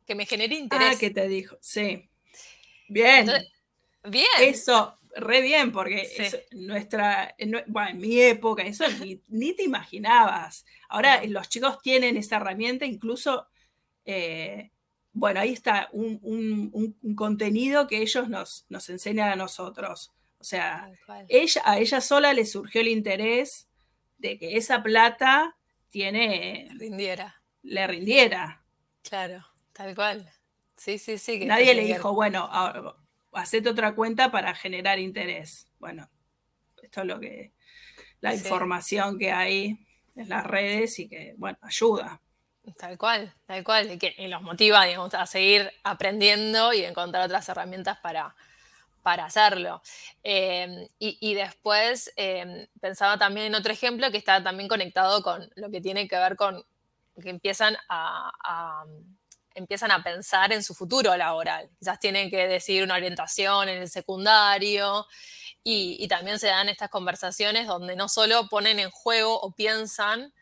que 0.05 0.13
me 0.13 0.25
genere 0.25 0.55
interés. 0.55 0.95
Ah, 0.95 0.99
que 0.99 1.09
te 1.09 1.27
dijo, 1.27 1.57
sí. 1.61 2.09
Bien. 2.89 3.31
bien. 4.03 4.27
Eso, 4.41 4.97
re 5.15 5.41
bien, 5.41 5.71
porque 5.71 6.09
nuestra, 6.51 7.35
bueno, 7.67 7.89
en 7.89 7.99
mi 7.99 8.19
época, 8.19 8.63
eso 8.63 8.85
ni, 9.27 9.53
te 9.53 9.63
imaginabas. 9.63 10.65
Ahora 10.89 11.23
los 11.25 11.49
chicos 11.49 11.81
tienen 11.81 12.17
esa 12.17 12.35
herramienta, 12.35 12.85
incluso 12.85 13.47
eh, 14.05 14.71
bueno, 15.13 15.39
ahí 15.39 15.53
está 15.53 15.89
un, 15.91 16.95
contenido 17.15 17.87
que 17.87 18.01
ellos 18.01 18.29
nos, 18.29 18.65
nos, 18.69 18.89
enseñan 18.89 19.29
a 19.29 19.35
nosotros. 19.35 20.11
O 20.39 20.43
sea, 20.43 20.91
ella, 21.27 21.61
a 21.65 21.77
ella 21.77 22.01
sola 22.01 22.33
le 22.33 22.45
surgió 22.45 22.81
el 22.81 22.87
interés 22.87 23.67
de 24.17 24.37
que 24.37 24.57
esa 24.57 24.81
plata 24.81 25.55
tiene... 25.89 26.69
Rindiera. 26.77 27.41
Le 27.63 27.85
rindiera. 27.85 28.63
Claro, 29.03 29.45
tal 29.73 29.93
cual. 29.93 30.31
Sí, 30.77 30.97
sí, 30.97 31.17
sí. 31.17 31.45
Nadie 31.45 31.75
le 31.75 31.83
dijo, 31.83 32.13
bueno, 32.13 32.49
hacete 33.33 33.69
otra 33.69 33.93
cuenta 33.93 34.31
para 34.31 34.55
generar 34.55 34.97
interés. 34.97 35.67
Bueno, 35.79 36.09
esto 36.81 37.01
es 37.01 37.07
lo 37.07 37.19
que, 37.19 37.51
la 38.21 38.33
información 38.33 39.19
que 39.19 39.31
hay 39.31 39.85
en 40.15 40.29
las 40.29 40.45
redes 40.45 40.97
y 40.99 41.07
que, 41.07 41.35
bueno, 41.37 41.57
ayuda. 41.61 42.21
Tal 42.77 42.97
cual, 42.97 43.33
tal 43.47 43.63
cual, 43.63 43.91
y 43.91 43.97
que 43.97 44.15
los 44.27 44.41
motiva 44.41 44.83
a 44.83 45.25
seguir 45.25 45.71
aprendiendo 45.83 46.73
y 46.73 46.83
encontrar 46.85 47.25
otras 47.25 47.49
herramientas 47.49 47.97
para, 47.99 48.35
para 49.01 49.25
hacerlo. 49.25 49.81
Em, 50.23 50.87
y, 50.99 51.33
después 51.33 52.11
em, 52.15 52.67
pensaba 52.79 53.17
también 53.17 53.47
en 53.47 53.55
otro 53.55 53.73
ejemplo 53.73 54.11
que 54.11 54.17
está 54.17 54.43
también 54.43 54.69
conectado 54.69 55.23
con 55.23 55.49
lo 55.55 55.71
que 55.71 55.81
tiene 55.81 56.07
que 56.07 56.17
ver 56.17 56.35
con 56.35 56.63
que 57.21 57.29
empiezan 57.29 57.75
a, 57.89 58.83
empiezan 59.53 59.91
a 59.91 60.03
pensar 60.03 60.53
en 60.53 60.63
su 60.63 60.73
futuro 60.73 61.15
laboral. 61.17 61.69
Quizás 61.79 61.99
tienen 61.99 62.29
que 62.29 62.47
decidir 62.47 62.83
una 62.83 62.95
orientación 62.95 63.69
en 63.69 63.81
el 63.81 63.89
secundario 63.89 65.07
y, 65.63 65.97
y 65.99 66.07
también 66.07 66.39
se 66.39 66.47
dan 66.47 66.69
estas 66.69 66.89
conversaciones 66.89 67.67
donde 67.67 67.95
no 67.95 68.07
solo 68.07 68.47
ponen 68.49 68.79
en 68.79 68.91
juego 68.91 69.39
o 69.39 69.51
piensan 69.51 70.33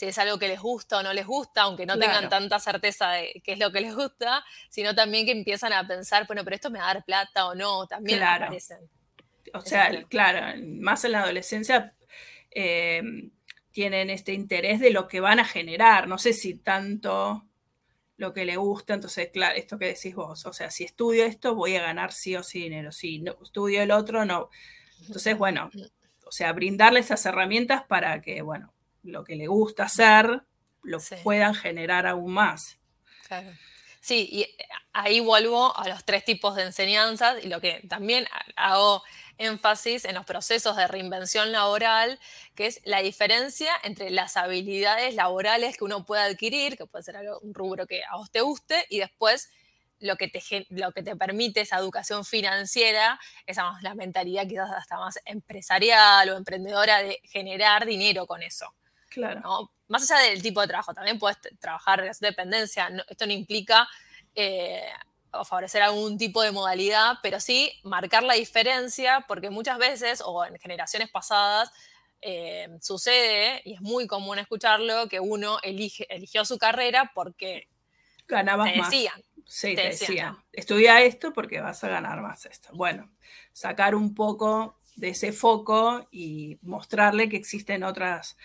si 0.00 0.06
es 0.06 0.16
algo 0.16 0.38
que 0.38 0.48
les 0.48 0.58
gusta 0.58 0.96
o 0.96 1.02
no 1.02 1.12
les 1.12 1.26
gusta, 1.26 1.60
aunque 1.60 1.84
no 1.84 1.98
tengan 1.98 2.30
tanta 2.30 2.58
certeza 2.58 3.10
de 3.10 3.42
qué 3.44 3.52
es 3.52 3.58
lo 3.58 3.70
que 3.70 3.82
les 3.82 3.94
gusta, 3.94 4.42
sino 4.70 4.94
también 4.94 5.26
que 5.26 5.32
empiezan 5.32 5.74
a 5.74 5.86
pensar, 5.86 6.26
bueno, 6.26 6.42
pero 6.42 6.56
esto 6.56 6.70
me 6.70 6.78
va 6.78 6.88
a 6.88 6.94
dar 6.94 7.04
plata 7.04 7.46
o 7.46 7.54
no, 7.54 7.86
también 7.86 8.16
claro. 8.16 8.46
aparecen. 8.46 8.78
O 9.52 9.60
sea, 9.60 10.02
claro, 10.04 10.58
más 10.80 11.04
en 11.04 11.12
la 11.12 11.20
adolescencia 11.24 11.92
eh, 12.50 13.02
tienen 13.72 14.08
este 14.08 14.32
interés 14.32 14.80
de 14.80 14.88
lo 14.88 15.06
que 15.06 15.20
van 15.20 15.38
a 15.38 15.44
generar, 15.44 16.08
no 16.08 16.16
sé 16.16 16.32
si 16.32 16.54
tanto 16.54 17.44
lo 18.16 18.32
que 18.32 18.46
le 18.46 18.56
gusta, 18.56 18.94
entonces, 18.94 19.28
claro, 19.30 19.54
esto 19.58 19.78
que 19.78 19.84
decís 19.84 20.14
vos, 20.14 20.46
o 20.46 20.52
sea, 20.54 20.70
si 20.70 20.84
estudio 20.84 21.26
esto, 21.26 21.54
voy 21.54 21.76
a 21.76 21.82
ganar 21.82 22.14
sí 22.14 22.36
o 22.36 22.42
sí 22.42 22.60
dinero, 22.60 22.90
si 22.90 23.18
no, 23.18 23.36
estudio 23.42 23.82
el 23.82 23.90
otro, 23.90 24.24
no. 24.24 24.48
Entonces, 25.02 25.36
bueno, 25.36 25.70
o 26.24 26.32
sea, 26.32 26.54
brindarle 26.54 27.00
esas 27.00 27.26
herramientas 27.26 27.82
para 27.84 28.22
que, 28.22 28.40
bueno, 28.40 28.72
lo 29.02 29.24
que 29.24 29.36
le 29.36 29.46
gusta 29.46 29.84
hacer, 29.84 30.42
lo 30.82 30.98
puedan 31.22 31.54
generar 31.54 32.06
aún 32.06 32.32
más. 32.32 32.78
Claro. 33.26 33.50
Sí, 34.00 34.28
y 34.32 34.56
ahí 34.92 35.20
vuelvo 35.20 35.76
a 35.76 35.88
los 35.88 36.04
tres 36.04 36.24
tipos 36.24 36.56
de 36.56 36.62
enseñanzas 36.62 37.44
y 37.44 37.48
lo 37.48 37.60
que 37.60 37.82
también 37.88 38.26
hago 38.56 39.02
énfasis 39.36 40.04
en 40.04 40.14
los 40.14 40.24
procesos 40.24 40.76
de 40.76 40.86
reinvención 40.86 41.52
laboral, 41.52 42.18
que 42.54 42.66
es 42.66 42.80
la 42.84 43.02
diferencia 43.02 43.72
entre 43.82 44.10
las 44.10 44.36
habilidades 44.36 45.14
laborales 45.14 45.76
que 45.76 45.84
uno 45.84 46.04
puede 46.04 46.22
adquirir, 46.22 46.76
que 46.76 46.86
puede 46.86 47.04
ser 47.04 47.16
un 47.42 47.54
rubro 47.54 47.86
que 47.86 48.02
a 48.04 48.16
vos 48.16 48.30
te 48.30 48.40
guste, 48.40 48.86
y 48.88 48.98
después 49.00 49.50
lo 49.98 50.16
que 50.16 50.28
te, 50.28 50.42
lo 50.70 50.92
que 50.92 51.02
te 51.02 51.14
permite 51.14 51.60
esa 51.60 51.78
educación 51.78 52.24
financiera, 52.24 53.20
esa 53.46 53.70
la 53.82 53.94
mentalidad 53.94 54.46
quizás 54.46 54.70
hasta 54.70 54.96
más 54.96 55.18
empresarial 55.26 56.30
o 56.30 56.36
emprendedora 56.36 57.02
de 57.02 57.20
generar 57.24 57.84
dinero 57.84 58.26
con 58.26 58.42
eso. 58.42 58.74
Claro. 59.10 59.70
Más 59.88 60.10
allá 60.10 60.30
del 60.30 60.40
tipo 60.40 60.60
de 60.60 60.68
trabajo, 60.68 60.94
también 60.94 61.18
puedes 61.18 61.36
trabajar 61.58 62.00
en 62.00 62.12
dependencia, 62.20 62.88
esto 63.08 63.26
no 63.26 63.32
implica 63.32 63.88
eh, 64.34 64.88
o 65.32 65.44
favorecer 65.44 65.82
algún 65.82 66.16
tipo 66.16 66.42
de 66.42 66.52
modalidad, 66.52 67.18
pero 67.22 67.40
sí 67.40 67.72
marcar 67.82 68.22
la 68.22 68.34
diferencia, 68.34 69.24
porque 69.28 69.50
muchas 69.50 69.78
veces, 69.78 70.22
o 70.24 70.44
en 70.44 70.58
generaciones 70.58 71.10
pasadas, 71.10 71.70
eh, 72.22 72.68
sucede, 72.80 73.62
y 73.64 73.74
es 73.74 73.80
muy 73.80 74.06
común 74.06 74.38
escucharlo, 74.38 75.08
que 75.08 75.20
uno 75.20 75.58
elige, 75.62 76.06
eligió 76.14 76.44
su 76.44 76.58
carrera 76.58 77.10
porque 77.14 77.68
ganabas 78.28 78.72
te 78.72 78.78
decían. 78.78 79.14
Más. 79.16 79.44
Sí, 79.46 79.74
te, 79.74 79.82
decían, 79.88 80.38
estudia 80.52 81.02
esto 81.02 81.32
porque 81.32 81.60
vas 81.60 81.82
a 81.82 81.88
ganar 81.88 82.20
más 82.20 82.46
esto. 82.46 82.68
Bueno, 82.72 83.10
sacar 83.52 83.96
un 83.96 84.14
poco 84.14 84.78
de 84.94 85.08
ese 85.08 85.32
foco 85.32 86.06
y 86.12 86.58
mostrarle 86.62 87.28
que 87.28 87.36
existen 87.36 87.82
otras, 87.82 88.36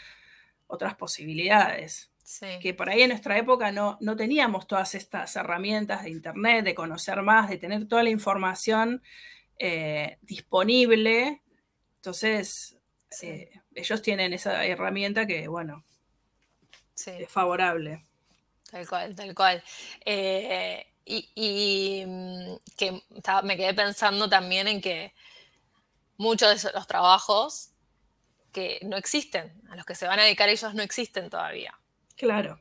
otras 0.68 0.96
posibilidades. 0.96 2.12
Que 2.60 2.74
por 2.74 2.90
ahí 2.90 3.04
en 3.04 3.10
nuestra 3.10 3.38
época 3.38 3.72
no, 3.72 4.00
no 4.02 4.16
teníamos 4.16 4.66
todas 4.66 4.96
estas 4.96 5.36
herramientas 5.36 6.04
de 6.04 6.10
Internet, 6.10 6.66
de 6.66 6.74
conocer 6.74 7.22
más, 7.22 7.50
de 7.50 7.60
tener 7.60 7.88
toda 7.88 8.02
la 8.02 8.10
información 8.10 9.04
eh, 9.60 10.18
disponible. 10.24 11.44
Entonces, 11.98 12.78
eh, 13.22 13.52
ellos 13.76 14.02
tienen 14.02 14.34
esa 14.34 14.66
herramienta 14.66 15.28
que, 15.28 15.48
bueno, 15.48 15.84
es 16.96 17.30
favorable. 17.30 18.06
Tal 18.72 18.88
cual, 18.88 19.16
tal 19.16 19.36
cual. 19.36 19.64
Eh, 20.04 20.84
y, 21.06 22.04
mm, 22.06 22.56
que 22.76 23.04
me 23.44 23.56
quedé 23.56 23.74
pensando 23.76 24.28
también 24.28 24.68
en 24.68 24.82
que 24.82 25.14
muchos 26.18 26.64
de 26.64 26.72
los 26.74 26.88
trabajos 26.88 27.75
que 28.56 28.80
no 28.84 28.96
existen, 28.96 29.52
a 29.70 29.76
los 29.76 29.86
que 29.86 29.96
se 29.96 30.08
van 30.08 30.18
a 30.18 30.24
dedicar 30.24 30.48
ellos 30.48 30.74
no 30.74 30.82
existen 30.82 31.30
todavía. 31.30 31.78
Claro. 32.16 32.58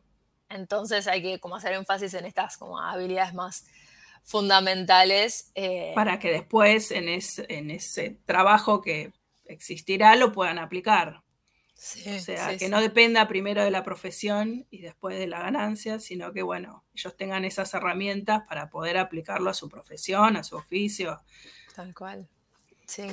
Entonces 0.49 1.07
hay 1.07 1.23
que 1.23 1.39
como 1.39 1.55
hacer 1.55 1.73
énfasis 1.73 2.15
en 2.15 2.27
estas 2.27 2.57
como 2.57 2.81
habilidades 2.81 3.33
más 3.33 3.65
fundamentales. 4.25 5.53
Eh, 5.55 5.93
Para 5.95 6.19
que 6.19 6.33
después 6.33 6.91
en, 6.91 7.09
en, 7.09 7.71
ese 7.71 8.19
trabajo 8.27 8.83
que 8.83 9.13
existirá 9.45 10.17
lo 10.17 10.33
puedan 10.33 10.59
aplicar. 10.59 11.23
o 11.77 12.19
sea, 12.19 12.57
que 12.57 12.69
no 12.69 12.81
dependa 12.81 13.29
primero 13.29 13.63
de 13.63 13.71
la 13.71 13.85
profesión 13.85 14.67
y 14.71 14.79
después 14.79 15.17
de 15.17 15.29
la 15.29 15.39
ganancia, 15.39 16.01
sino 16.01 16.33
que, 16.33 16.43
bueno, 16.43 16.83
ellos 16.93 17.17
tengan 17.17 17.45
esas 17.45 17.73
herramientas 17.73 18.43
para 18.49 18.69
poder 18.69 18.99
aplicarlo 18.99 19.49
a 19.49 19.55
su 19.55 19.69
profesión, 19.69 20.37
a 20.37 20.43
su 20.43 20.57
oficio. 20.57 21.23
Tal 21.77 21.95
cual. 21.95 22.27
Sí. 22.85 23.07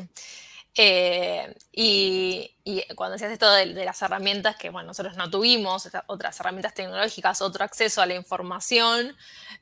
Eh, 0.75 1.53
y, 1.73 2.55
cuando 2.95 3.13
decías 3.13 3.31
esto 3.31 3.51
de, 3.51 3.65
las 3.65 4.01
herramientas 4.01 4.55
que 4.55 4.69
bueno, 4.69 4.87
nosotros 4.87 5.17
no 5.17 5.29
tuvimos, 5.29 5.89
otras 6.07 6.39
herramientas 6.39 6.73
tecnológicas, 6.73 7.41
otro 7.41 7.65
acceso 7.65 8.01
a 8.01 8.05
la 8.05 8.13
información, 8.13 9.15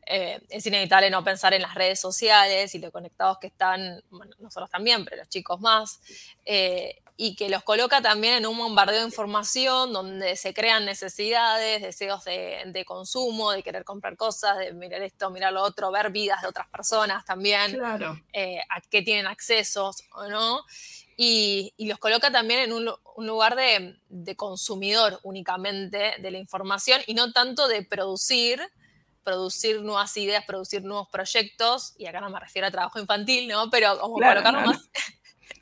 eh, 0.06 0.40
es 0.50 0.66
inevitable 0.68 1.10
no 1.10 1.24
pensar 1.24 1.54
en 1.54 1.62
las 1.62 1.74
redes 1.74 2.00
sociales 2.00 2.76
y 2.76 2.80
lo 2.80 2.92
conectados 2.92 3.40
que 3.40 3.48
están, 3.48 4.04
bueno, 4.12 4.36
nosotros 4.40 4.70
también, 4.70 5.06
pero 5.06 5.18
los 5.18 5.30
chicos 5.30 5.60
más, 5.60 6.02
eh, 6.52 6.96
y 7.16 7.36
que 7.36 7.48
los 7.48 7.62
coloca 7.62 8.02
también 8.02 8.34
en 8.34 8.48
un 8.48 8.58
bombardeo 8.58 9.02
de 9.02 9.06
información 9.06 9.94
donde 9.94 10.36
se 10.36 10.52
crean 10.52 10.84
necesidades, 10.84 11.80
deseos 11.84 12.24
de, 12.26 12.84
consumo, 12.88 13.52
de 13.52 13.62
querer 13.62 13.84
comprar 13.84 14.18
cosas, 14.18 14.58
de 14.58 14.74
mirar 14.74 15.04
esto, 15.04 15.30
mirar 15.30 15.54
lo 15.54 15.62
otro, 15.62 15.92
ver 15.92 16.10
vidas 16.10 16.42
de 16.42 16.48
otras 16.48 16.68
personas 16.70 17.24
también, 17.26 17.80
a 17.84 18.82
qué 18.90 19.02
tienen 19.04 19.28
accesos 19.28 20.02
o 20.16 20.28
no. 20.28 20.64
Y, 21.18 21.74
los 21.78 22.00
coloca 22.00 22.32
también 22.32 22.62
en 22.62 22.74
un, 22.74 22.90
lugar 23.18 23.56
de, 23.56 24.36
consumidor 24.36 25.20
únicamente 25.22 26.16
de 26.20 26.32
la 26.32 26.40
información 26.40 27.00
y 27.06 27.14
no 27.14 27.32
tanto 27.32 27.68
de 27.68 27.84
producir, 27.84 28.62
producir 29.24 29.82
nuevas 29.82 30.18
ideas, 30.18 30.46
producir 30.46 30.84
nuevos 30.84 31.10
proyectos, 31.10 31.94
y 32.00 32.08
acá 32.08 32.22
no 32.22 32.32
me 32.32 32.40
refiero 32.40 32.68
a 32.68 32.72
trabajo 32.72 32.98
infantil, 32.98 33.48
¿no? 33.50 33.70
Pero 33.70 34.00
como 34.00 34.16
colocarlo 34.16 34.62
más 34.62 34.90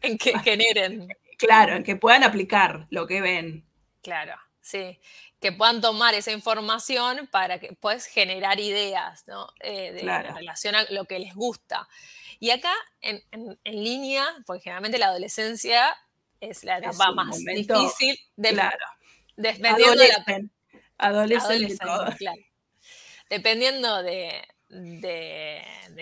en 0.01 0.17
que 0.17 0.37
generen. 0.39 1.07
Claro, 1.37 1.75
en 1.75 1.83
que 1.83 1.95
puedan 1.95 2.23
aplicar 2.23 2.87
lo 2.89 3.05
que 3.05 3.21
ven. 3.21 3.65
Claro, 4.01 4.35
sí. 4.61 4.99
Que 5.39 5.51
puedan 5.51 5.81
tomar 5.81 6.15
esa 6.15 6.31
información 6.31 7.27
para 7.31 7.59
que 7.59 7.73
puedas 7.73 8.05
generar 8.05 8.59
ideas, 8.59 9.27
¿no? 9.27 9.47
Eh, 9.59 9.91
de, 9.91 10.01
relación 10.01 10.75
a 10.75 10.85
lo 10.89 11.05
que 11.05 11.19
les 11.19 11.35
gusta. 11.35 11.87
Y 12.39 12.49
acá, 12.49 12.73
en, 13.01 13.21
línea, 13.65 14.25
porque 14.45 14.63
generalmente 14.63 14.97
la 14.97 15.07
adolescencia 15.07 15.95
es 16.39 16.63
la 16.63 16.77
etapa 16.79 17.11
más 17.11 17.37
difícil 17.37 18.19
de, 18.35 18.49
claro. 18.49 18.85
dependiendo 19.35 19.95
de 19.95 20.07
la 20.07 20.43
adolescente, 20.97 21.77
claro. 21.77 22.41
Dependiendo 23.29 24.03
de, 24.03 24.47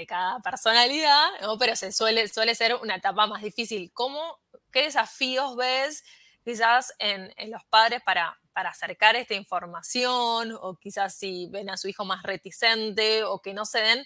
cada 0.08 0.39
personalidad, 0.39 1.28
pero 1.60 1.75
se 1.75 1.91
suele, 1.91 2.28
suele 2.28 2.56
ser 2.56 2.75
una 2.75 2.95
etapa 2.95 3.28
más 3.28 3.41
difícil. 3.41 3.91
¿Cómo, 3.93 4.39
¿Qué 4.71 4.84
desafíos 4.84 5.56
ves 5.56 6.04
quizás 6.43 6.93
en, 6.99 7.34
los 7.49 7.63
padres 7.65 8.01
para, 8.04 8.39
para 8.54 8.69
acercar 8.69 9.15
esta 9.15 9.34
información? 9.34 10.58
O 10.62 10.78
quizás 10.78 11.15
si 11.15 11.47
ven 11.51 11.69
a 11.69 11.78
su 11.78 11.88
hijo 11.88 12.06
más 12.06 12.23
reticente 12.23 13.23
o 13.23 13.41
que 13.41 13.54
no 13.54 13.65
se 13.65 13.80
den 13.80 14.06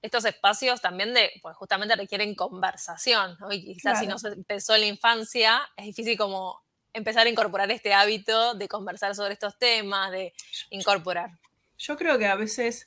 estos 0.00 0.24
espacios 0.24 0.80
también 0.80 1.12
de, 1.12 1.32
pues 1.42 1.56
justamente 1.56 1.96
requieren 1.96 2.34
conversación, 2.34 3.36
¿no? 3.40 3.52
Y 3.52 3.64
quizás 3.64 3.98
si 3.98 4.06
no 4.06 4.18
se 4.18 4.28
empezó 4.28 4.74
en 4.74 4.82
la 4.82 4.86
infancia, 4.86 5.60
es 5.76 5.86
difícil 5.86 6.16
como 6.16 6.62
empezar 6.92 7.26
a 7.26 7.30
incorporar 7.30 7.70
este 7.70 7.92
hábito 7.92 8.54
de 8.54 8.68
conversar 8.68 9.14
sobre 9.14 9.32
estos 9.32 9.58
temas, 9.58 10.10
de 10.12 10.32
incorporar. 10.70 11.30
Yo 11.76 11.96
creo 11.96 12.18
que 12.18 12.26
a 12.26 12.36
veces 12.36 12.86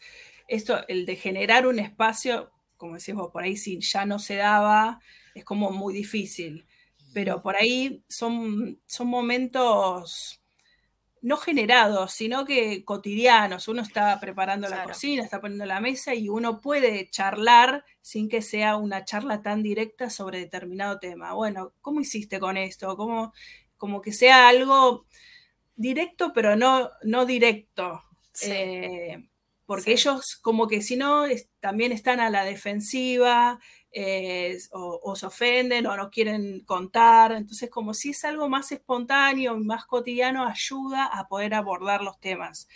esto, 0.52 0.86
el 0.90 1.06
de 1.06 1.16
generar 1.16 1.66
un 1.66 1.80
espacio, 1.80 2.52
como 2.78 2.96
decimos 2.96 3.32
por 3.32 3.44
ahí, 3.44 3.56
si 3.56 3.80
ya 3.80 4.06
no 4.06 4.20
se 4.20 4.36
daba, 4.36 5.00
es 5.34 5.46
como 5.46 5.72
muy 5.72 5.94
difícil. 5.94 6.66
Pero 7.14 7.42
por 7.42 7.56
ahí 7.56 8.04
son, 8.10 8.80
son 8.86 9.08
momentos 9.08 10.42
no 11.22 11.38
generados, 11.38 12.12
sino 12.14 12.46
que 12.46 12.84
cotidianos. 12.84 13.68
Uno 13.68 13.82
está 13.82 14.20
preparando 14.20 14.68
la 14.68 14.84
cocina, 14.84 15.24
está 15.24 15.40
poniendo 15.40 15.66
la 15.66 15.80
mesa 15.80 16.16
y 16.16 16.30
uno 16.30 16.60
puede 16.60 17.10
charlar 17.10 17.86
sin 18.02 18.28
que 18.28 18.42
sea 18.42 18.76
una 18.76 19.06
charla 19.06 19.42
tan 19.42 19.64
directa 19.64 20.10
sobre 20.10 20.40
determinado 20.40 21.00
tema. 21.00 21.34
Bueno, 21.34 21.74
¿cómo 21.80 22.02
hiciste 22.02 22.40
con 22.40 22.58
esto? 22.58 22.98
¿Cómo, 22.98 23.34
como 23.78 24.02
que 24.02 24.12
sea 24.12 24.50
algo 24.50 25.06
directo, 25.76 26.34
pero 26.34 26.56
no, 26.56 26.90
no 27.04 27.26
directo. 27.26 28.04
Eh, 28.44 29.28
porque 29.72 29.94
ellos 29.94 30.36
como 30.36 30.68
que 30.68 30.82
si 30.82 30.98
no 30.98 31.24
también 31.62 31.94
están 31.94 32.20
a 32.20 32.30
la 32.30 32.44
defensiva, 32.44 33.58
eh, 33.94 34.58
o, 34.72 35.16
se 35.16 35.26
ofenden 35.26 35.88
o 35.88 35.96
no 35.96 36.10
quieren 36.10 36.60
contar. 36.66 37.32
Entonces, 37.32 37.70
como 37.70 37.94
si 37.94 38.10
es 38.10 38.26
algo 38.26 38.50
más 38.50 38.74
espontáneo, 38.74 39.58
más 39.58 39.86
cotidiano, 39.86 40.46
ayuda 40.46 41.06
a 41.06 41.26
poder 41.30 41.54
abordar 41.54 42.02
los 42.02 42.20
temas. 42.20 42.68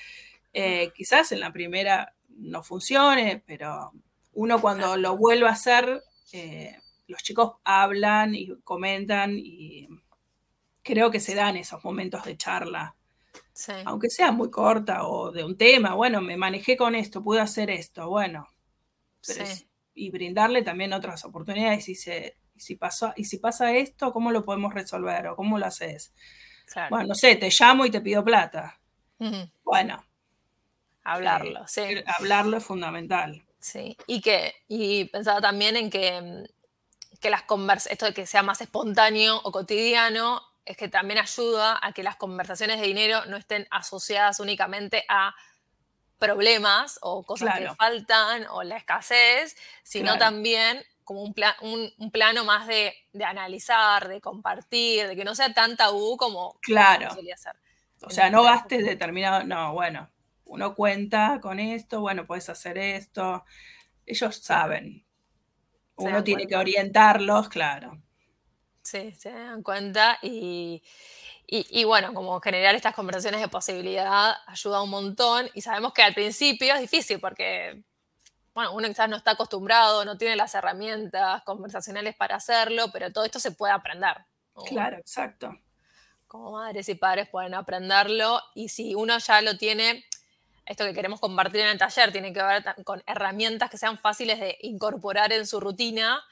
Eh, 0.53 0.93
quizás 0.95 1.33
en 1.33 1.41
la 1.41 1.51
primera 1.51 2.15
no 2.29 2.63
funcione, 2.63 3.43
pero 3.45 3.91
uno 4.31 4.61
cuando 4.61 4.95
lo 4.95 5.17
vuelve 5.17 5.49
a 5.49 5.51
hacer, 5.51 6.01
eh, 6.31 6.77
los 7.07 7.21
chicos 7.23 7.55
hablan 7.65 8.35
y 8.35 8.55
comentan 8.63 9.33
y 9.37 9.89
creo 10.81 11.11
que 11.11 11.19
se 11.19 11.35
dan 11.35 11.57
esos 11.57 11.83
momentos 11.83 12.23
de 12.23 12.37
charla. 12.37 12.94
Aunque 13.85 14.09
sea 14.09 14.31
muy 14.31 14.49
corta 14.49 15.07
o 15.07 15.31
de 15.31 15.43
un 15.43 15.57
tema, 15.57 15.93
bueno, 15.95 16.21
me 16.21 16.37
manejé 16.37 16.77
con 16.77 16.95
esto, 16.95 17.21
pude 17.21 17.39
hacer 17.39 17.69
esto, 17.69 18.09
bueno. 18.09 18.47
sí 19.21 19.67
y 19.95 20.11
brindarle 20.11 20.61
también 20.61 20.93
otras 20.93 21.23
oportunidades. 21.25 21.89
Y, 21.89 21.95
se, 21.95 22.37
si, 22.55 22.75
pasó, 22.75 23.13
y 23.15 23.23
si 23.23 23.37
pasa 23.37 23.73
esto, 23.73 24.11
¿cómo 24.11 24.31
lo 24.31 24.43
podemos 24.43 24.73
resolver 24.73 25.27
o 25.27 25.35
cómo 25.35 25.57
lo 25.57 25.65
haces? 25.65 26.13
Bueno, 26.89 27.07
no 27.07 27.15
sé, 27.15 27.35
te 27.37 27.49
llamo 27.49 27.85
y 27.85 27.91
te 27.91 28.01
pido 28.01 28.23
plata. 28.23 28.79
Bueno. 29.63 30.05
Hablarlo, 31.03 31.61
eh, 31.61 31.67
sí. 31.67 31.81
Hablarlo 32.05 32.57
es 32.57 32.65
fundamental. 32.65 33.43
Sí, 33.59 33.95
y 34.05 34.21
que, 34.21 34.53
y 34.67 35.05
pensaba 35.05 35.39
también 35.39 35.75
en 35.77 35.89
que, 35.89 36.43
que 37.19 37.29
las 37.29 37.43
conversas, 37.43 37.91
esto 37.91 38.05
de 38.05 38.13
que 38.13 38.25
sea 38.25 38.43
más 38.43 38.61
espontáneo 38.61 39.39
o 39.43 39.51
cotidiano, 39.51 40.41
es 40.65 40.77
que 40.77 40.87
también 40.87 41.19
ayuda 41.19 41.79
a 41.81 41.93
que 41.93 42.03
las 42.03 42.15
conversaciones 42.15 42.79
de 42.79 42.87
dinero 42.87 43.25
no 43.25 43.37
estén 43.37 43.67
asociadas 43.69 44.39
únicamente 44.39 45.05
a 45.07 45.35
problemas 46.17 46.97
o 47.01 47.23
cosas 47.23 47.59
que 47.59 47.69
faltan 47.75 48.47
o 48.49 48.63
la 48.63 48.77
escasez, 48.77 49.55
sino 49.83 50.17
también 50.17 50.83
como 51.03 51.21
un, 51.21 51.35
un, 51.99 52.11
plano 52.11 52.45
más 52.45 52.67
de, 52.67 52.93
analizar, 53.23 54.07
de 54.07 54.21
compartir, 54.21 55.07
de 55.07 55.15
que 55.15 55.23
no 55.23 55.35
sea 55.35 55.53
tan 55.53 55.77
tabú 55.77 56.17
como, 56.17 56.57
claro. 56.61 57.11
solía 57.13 57.37
ser. 57.37 57.55
O 58.01 58.09
sea, 58.09 58.29
no 58.29 58.43
gastes 58.43 58.83
determinado, 58.83 59.43
no, 59.43 59.73
bueno, 59.73 60.09
uno 60.45 60.73
cuenta 60.73 61.39
con 61.41 61.59
esto, 61.59 62.01
bueno, 62.01 62.25
puedes 62.25 62.49
hacer 62.49 62.77
esto. 62.77 63.45
Ellos 64.05 64.37
saben. 64.37 65.05
Uno 65.95 66.23
tiene 66.23 66.47
que 66.47 66.55
orientarlos, 66.55 67.49
claro. 67.49 68.01
Sí, 68.85 69.15
se 69.17 69.31
dan 69.31 69.63
cuenta 69.63 70.19
y, 70.21 70.83
y, 71.47 71.83
bueno, 71.85 72.13
como 72.13 72.39
generar 72.39 72.75
estas 72.75 72.93
conversaciones 72.93 73.41
de 73.41 73.47
posibilidad 73.47 74.35
ayuda 74.45 74.83
un 74.83 74.91
montón 74.91 75.49
y 75.55 75.61
sabemos 75.61 75.91
que 75.91 76.03
al 76.03 76.13
principio 76.13 76.71
es 76.75 76.81
difícil 76.81 77.19
porque, 77.19 77.81
bueno, 78.53 78.73
uno 78.73 78.87
quizás 78.87 79.09
no 79.09 79.15
está 79.15 79.31
acostumbrado, 79.31 80.05
no 80.05 80.19
tiene 80.19 80.35
las 80.35 80.53
herramientas 80.53 81.41
conversacionales 81.45 82.15
para 82.15 82.35
hacerlo, 82.35 82.91
pero 82.93 83.11
todo 83.11 83.25
esto 83.25 83.39
se 83.39 83.51
puede 83.51 83.73
aprender. 83.73 84.17
Claro, 84.67 84.97
exacto. 84.97 85.57
Como 86.27 86.51
madres 86.51 86.87
y 86.87 86.93
padres 86.93 87.27
pueden 87.27 87.55
aprenderlo 87.55 88.39
y 88.53 88.69
si 88.69 88.93
uno 88.93 89.17
ya 89.17 89.41
lo 89.41 89.57
tiene, 89.57 90.05
esto 90.63 90.85
que 90.85 90.93
queremos 90.93 91.19
compartir 91.19 91.61
en 91.61 91.69
el 91.69 91.79
taller 91.79 92.11
tiene 92.11 92.31
que 92.31 92.43
ver 92.43 92.63
con 92.83 93.01
herramientas 93.07 93.71
que 93.71 93.79
sean 93.79 93.97
fáciles 93.97 94.39
de 94.39 94.59
incorporar 94.61 95.33
en 95.33 95.47
su 95.47 95.59
rutina 95.59 96.23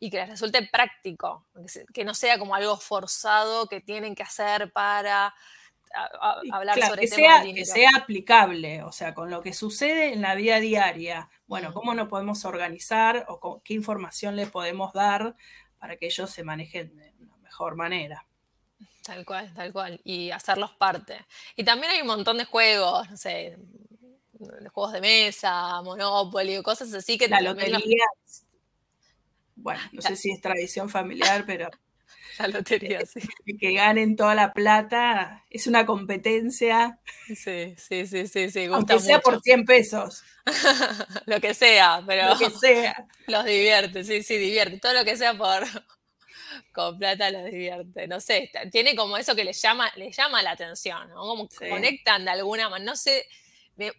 y 0.00 0.10
que 0.10 0.16
les 0.16 0.30
resulte 0.30 0.66
práctico, 0.66 1.46
que 1.92 2.04
no 2.04 2.14
sea 2.14 2.38
como 2.38 2.54
algo 2.54 2.78
forzado 2.78 3.68
que 3.68 3.82
tienen 3.82 4.14
que 4.14 4.22
hacer 4.22 4.72
para 4.72 5.34
hablar 6.50 6.80
sobre 6.80 7.02
que 7.02 7.08
sea, 7.08 7.42
que 7.42 7.64
sea 7.66 7.90
aplicable, 7.96 8.82
o 8.82 8.92
sea, 8.92 9.14
con 9.14 9.28
lo 9.28 9.42
que 9.42 9.52
sucede 9.52 10.12
en 10.12 10.22
la 10.22 10.34
vida 10.34 10.58
diaria. 10.58 11.28
Bueno, 11.46 11.74
¿cómo 11.74 11.94
nos 11.94 12.08
podemos 12.08 12.44
organizar 12.46 13.26
o 13.28 13.60
qué 13.62 13.74
información 13.74 14.36
le 14.36 14.46
podemos 14.46 14.92
dar 14.94 15.36
para 15.78 15.96
que 15.96 16.06
ellos 16.06 16.30
se 16.30 16.44
manejen 16.44 16.96
de 16.96 17.12
una 17.18 17.36
mejor 17.38 17.76
manera? 17.76 18.26
Tal 19.04 19.26
cual, 19.26 19.52
tal 19.54 19.72
cual. 19.72 20.00
Y 20.04 20.30
hacerlos 20.30 20.72
parte. 20.72 21.26
Y 21.56 21.64
también 21.64 21.92
hay 21.92 22.00
un 22.00 22.06
montón 22.06 22.38
de 22.38 22.44
juegos, 22.44 23.10
no 23.10 23.16
sé, 23.16 23.58
juegos 24.72 24.92
de 24.92 25.00
mesa, 25.00 25.82
Monopoly, 25.82 26.62
cosas 26.62 26.94
así 26.94 27.18
que... 27.18 27.28
La 27.28 27.40
lotería 27.40 27.78
bueno, 29.60 29.80
no 29.92 30.02
sé 30.02 30.16
si 30.16 30.30
es 30.30 30.40
tradición 30.40 30.88
familiar, 30.88 31.44
pero... 31.46 31.70
La 32.38 32.48
lotería, 32.48 33.04
sí. 33.04 33.20
Que 33.58 33.74
ganen 33.74 34.16
toda 34.16 34.34
la 34.34 34.52
plata, 34.54 35.44
es 35.50 35.66
una 35.66 35.84
competencia. 35.84 36.98
Sí, 37.26 37.74
sí, 37.76 38.06
sí, 38.06 38.26
sí, 38.28 38.50
sí. 38.50 38.64
Aunque 38.66 38.98
sea 38.98 39.20
por 39.20 39.42
100 39.42 39.64
pesos. 39.66 40.22
lo 41.26 41.40
que 41.40 41.52
sea, 41.52 42.02
pero... 42.06 42.28
Lo 42.30 42.38
que 42.38 42.50
sea. 42.50 43.06
Los 43.26 43.44
divierte, 43.44 44.04
sí, 44.04 44.22
sí, 44.22 44.38
divierte. 44.38 44.78
Todo 44.78 44.94
lo 44.94 45.04
que 45.04 45.16
sea 45.16 45.36
por... 45.36 45.66
Con 46.72 46.98
plata 46.98 47.30
los 47.30 47.44
divierte. 47.46 48.06
No 48.06 48.20
sé, 48.20 48.50
tiene 48.70 48.94
como 48.94 49.16
eso 49.16 49.34
que 49.34 49.44
les 49.44 49.60
llama, 49.60 49.90
les 49.96 50.16
llama 50.16 50.42
la 50.42 50.52
atención, 50.52 51.08
¿no? 51.10 51.22
Como 51.22 51.48
conectan 51.48 52.24
de 52.24 52.30
alguna 52.30 52.68
manera, 52.68 52.92
no 52.92 52.96
sé 52.96 53.26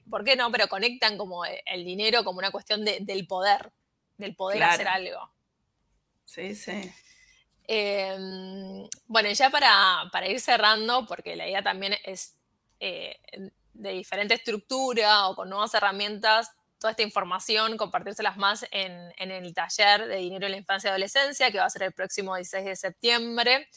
por 0.10 0.24
qué 0.24 0.36
no, 0.36 0.52
pero 0.52 0.68
conectan 0.68 1.18
como 1.18 1.44
el 1.46 1.86
dinero 1.86 2.24
como 2.24 2.40
una 2.40 2.52
cuestión 2.52 2.86
del 2.86 3.28
poder, 3.28 3.72
del 4.18 4.36
poder 4.36 4.64
hacer 4.64 4.88
algo. 4.88 5.32
Sí, 6.34 6.56
sí. 6.56 6.90
Em, 7.68 8.88
bueno, 9.08 9.30
ya 9.34 9.50
para, 9.50 10.30
ir 10.30 10.40
cerrando, 10.40 11.06
porque 11.06 11.36
la 11.36 11.46
idea 11.46 11.62
también 11.62 11.94
es 12.06 12.38
eh, 12.80 13.20
de 13.74 13.92
diferente 13.92 14.36
estructura 14.36 15.28
o 15.28 15.36
con 15.36 15.50
nuevas 15.50 15.74
herramientas, 15.74 16.52
toda 16.80 16.92
esta 16.92 17.04
información, 17.04 17.76
compartírselas 17.76 18.38
más 18.38 18.66
en, 18.72 19.12
el 19.18 19.54
taller 19.54 20.08
de 20.08 20.18
Dinero 20.18 20.46
en 20.46 20.54
la 20.54 20.58
Infancia 20.58 20.88
y 20.88 20.92
Adolescencia, 20.92 21.52
que 21.52 21.58
va 21.58 21.66
a 21.66 21.70
ser 21.70 21.84
el 21.84 21.92
próximo 21.92 22.38
16 22.38 22.64
de 22.64 22.76
septiembre. 22.78 23.68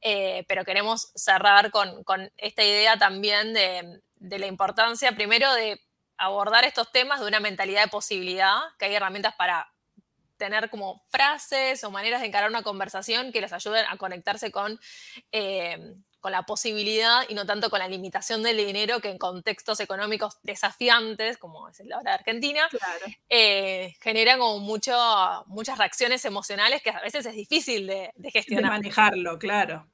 Eh, 0.00 0.44
pero 0.46 0.64
queremos 0.64 1.10
cerrar 1.16 1.72
con, 1.72 2.04
esta 2.36 2.62
idea 2.62 2.98
también 2.98 3.52
de, 3.52 4.00
de, 4.14 4.38
la 4.38 4.46
importancia, 4.46 5.10
primero, 5.16 5.52
de 5.54 5.80
abordar 6.18 6.64
estos 6.64 6.92
temas 6.92 7.18
de 7.18 7.26
una 7.26 7.40
mentalidad 7.40 7.82
de 7.82 7.88
posibilidad, 7.88 8.58
que 8.78 8.84
hay 8.84 8.94
herramientas 8.94 9.34
para 9.34 9.72
tener 10.36 10.70
como 10.70 11.02
frases 11.08 11.82
o 11.84 11.90
maneras 11.90 12.20
de 12.20 12.26
encarar 12.26 12.50
una 12.50 12.62
conversación 12.62 13.32
que 13.32 13.40
les 13.40 13.52
ayuden 13.52 13.84
a 13.88 13.96
conectarse 13.96 14.50
con, 14.50 14.78
eh, 15.32 15.94
con 16.20 16.32
la 16.32 16.42
posibilidad 16.42 17.22
y 17.28 17.34
no 17.34 17.46
tanto 17.46 17.70
con 17.70 17.78
la 17.78 17.88
limitación 17.88 18.42
del 18.42 18.56
dinero 18.56 19.00
que 19.00 19.10
en 19.10 19.18
contextos 19.18 19.80
económicos 19.80 20.38
desafiantes, 20.42 21.38
como 21.38 21.68
es 21.68 21.80
la 21.80 21.98
hora 21.98 22.10
de 22.10 22.16
Argentina, 22.16 22.68
eh, 23.28 23.94
generan 24.00 24.38
como 24.38 24.58
mucho, 24.58 24.94
muchas 25.46 25.78
reacciones 25.78 26.24
emocionales 26.24 26.82
que 26.82 26.90
a 26.90 27.00
veces 27.00 27.26
es 27.26 27.34
difícil 27.34 27.86
de, 27.86 28.12
gestionar. 28.32 28.64
De 28.64 28.70
manejarlo, 28.70 29.38
claro. 29.38 29.86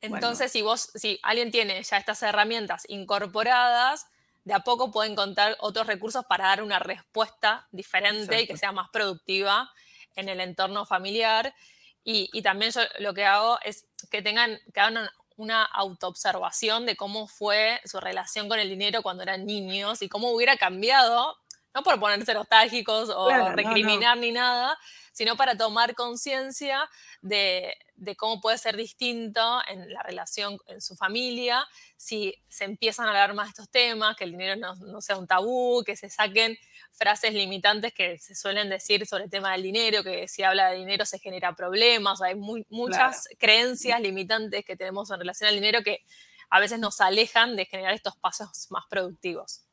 Entonces, 0.00 0.52
si 0.52 0.62
vos, 0.62 0.90
si 0.94 1.18
alguien 1.22 1.50
tiene 1.50 1.82
ya 1.82 1.96
estas 1.96 2.22
herramientas 2.22 2.84
incorporadas, 2.88 4.06
de 4.48 4.54
a 4.54 4.60
poco 4.60 4.90
puede 4.90 5.10
encontrar 5.10 5.58
otros 5.60 5.86
recursos 5.86 6.24
para 6.24 6.46
dar 6.46 6.62
una 6.62 6.78
respuesta 6.78 7.68
diferente 7.70 8.40
y 8.40 8.46
que 8.46 8.56
sea 8.56 8.72
más 8.72 8.88
productiva 8.88 9.70
en 10.16 10.30
el 10.30 10.40
entorno 10.40 10.86
familiar. 10.86 11.54
Y, 12.02 12.40
también 12.40 12.72
yo 12.72 12.80
lo 12.98 13.12
que 13.12 13.26
hago 13.26 13.58
es 13.62 13.86
que 14.10 14.22
tengan, 14.22 14.58
que 14.72 14.80
hagan 14.80 15.06
una 15.36 15.64
autoobservación 15.64 16.86
de 16.86 16.96
cómo 16.96 17.28
fue 17.28 17.78
su 17.84 18.00
relación 18.00 18.48
con 18.48 18.58
el 18.58 18.70
dinero 18.70 19.02
cuando 19.02 19.22
eran 19.22 19.44
niños 19.44 20.00
y 20.00 20.08
cómo 20.08 20.30
hubiera 20.30 20.56
cambiado, 20.56 21.36
no 21.74 21.82
por 21.82 21.98
ponerse 22.00 22.34
nostálgicos 22.34 23.10
o 23.10 23.30
recriminar 23.50 24.16
ni 24.16 24.32
nada, 24.32 24.78
sino 25.12 25.36
para 25.36 25.56
tomar 25.56 25.94
conciencia 25.96 26.88
de, 27.22 27.76
cómo 28.16 28.40
puede 28.40 28.56
ser 28.56 28.76
distinto 28.76 29.60
en 29.68 29.92
la 29.92 30.00
relación 30.02 30.58
en 30.68 30.80
su 30.80 30.94
familia, 30.94 31.66
si 31.96 32.34
se 32.48 32.64
empiezan 32.64 33.06
a 33.06 33.08
hablar 33.08 33.34
más 33.34 33.46
de 33.46 33.50
estos 33.50 33.68
temas, 33.68 34.16
que 34.16 34.22
el 34.22 34.30
dinero 34.30 34.54
no, 34.56 35.00
sea 35.00 35.16
un 35.16 35.26
tabú, 35.26 35.82
que 35.84 35.96
se 35.96 36.08
saquen 36.08 36.56
frases 36.92 37.34
limitantes 37.34 37.92
que 37.92 38.18
se 38.18 38.34
suelen 38.34 38.68
decir 38.68 39.06
sobre 39.06 39.24
el 39.24 39.30
tema 39.30 39.52
del 39.52 39.64
dinero, 39.64 40.04
que 40.04 40.28
si 40.28 40.44
habla 40.44 40.70
de 40.70 40.76
dinero 40.76 41.04
se 41.04 41.18
genera 41.18 41.54
problemas, 41.54 42.22
hay 42.22 42.36
muchas 42.36 43.28
creencias 43.38 44.00
limitantes 44.00 44.64
que 44.64 44.76
tenemos 44.76 45.10
en 45.10 45.18
relación 45.18 45.48
al 45.48 45.56
dinero 45.56 45.82
que 45.82 46.04
a 46.50 46.60
veces 46.60 46.78
nos 46.78 47.00
alejan 47.00 47.56
de 47.56 47.66
generar 47.66 47.92
estos 47.92 48.16
pasos 48.16 48.68
más 48.70 48.84
productivos. 48.88 49.64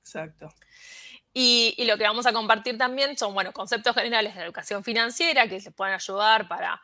Exacto. 0.00 0.48
Y, 1.34 1.74
lo 1.86 1.96
que 1.96 2.04
vamos 2.04 2.26
a 2.26 2.32
compartir 2.32 2.76
también 2.76 3.16
son, 3.16 3.32
bueno, 3.32 3.52
conceptos 3.52 3.94
generales 3.94 4.34
de 4.34 4.42
educación 4.42 4.84
financiera 4.84 5.48
que 5.48 5.60
se 5.60 5.70
pueden 5.70 5.94
ayudar 5.94 6.46
para, 6.46 6.80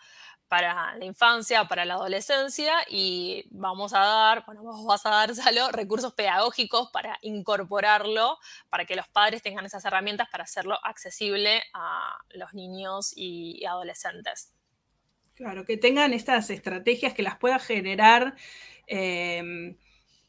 para 0.48 0.96
la 0.96 1.04
infancia, 1.04 1.64
para 1.64 1.84
la 1.84 1.94
adolescencia 1.94 2.72
y 2.88 3.44
vamos 3.50 3.92
a 3.92 3.98
dar, 3.98 4.44
bueno, 4.46 4.62
vos 4.62 4.86
vas 4.86 5.04
a 5.04 5.10
dar, 5.10 5.34
Salo, 5.34 5.70
recursos 5.70 6.14
pedagógicos 6.14 6.90
para 6.90 7.18
incorporarlo, 7.20 8.38
para 8.70 8.86
que 8.86 8.96
los 8.96 9.06
padres 9.08 9.42
tengan 9.42 9.66
esas 9.66 9.84
herramientas 9.84 10.28
para 10.30 10.44
hacerlo 10.44 10.78
accesible 10.82 11.62
a 11.74 12.16
los 12.30 12.54
niños 12.54 13.12
y, 13.14 13.64
adolescentes. 13.66 14.54
Claro, 15.34 15.64
que 15.66 15.76
tengan 15.76 16.14
estas 16.14 16.48
estrategias 16.50 17.12
que 17.12 17.22
las 17.22 17.36
pueda 17.36 17.58
generar. 17.58 18.34
Eh, 18.86 19.76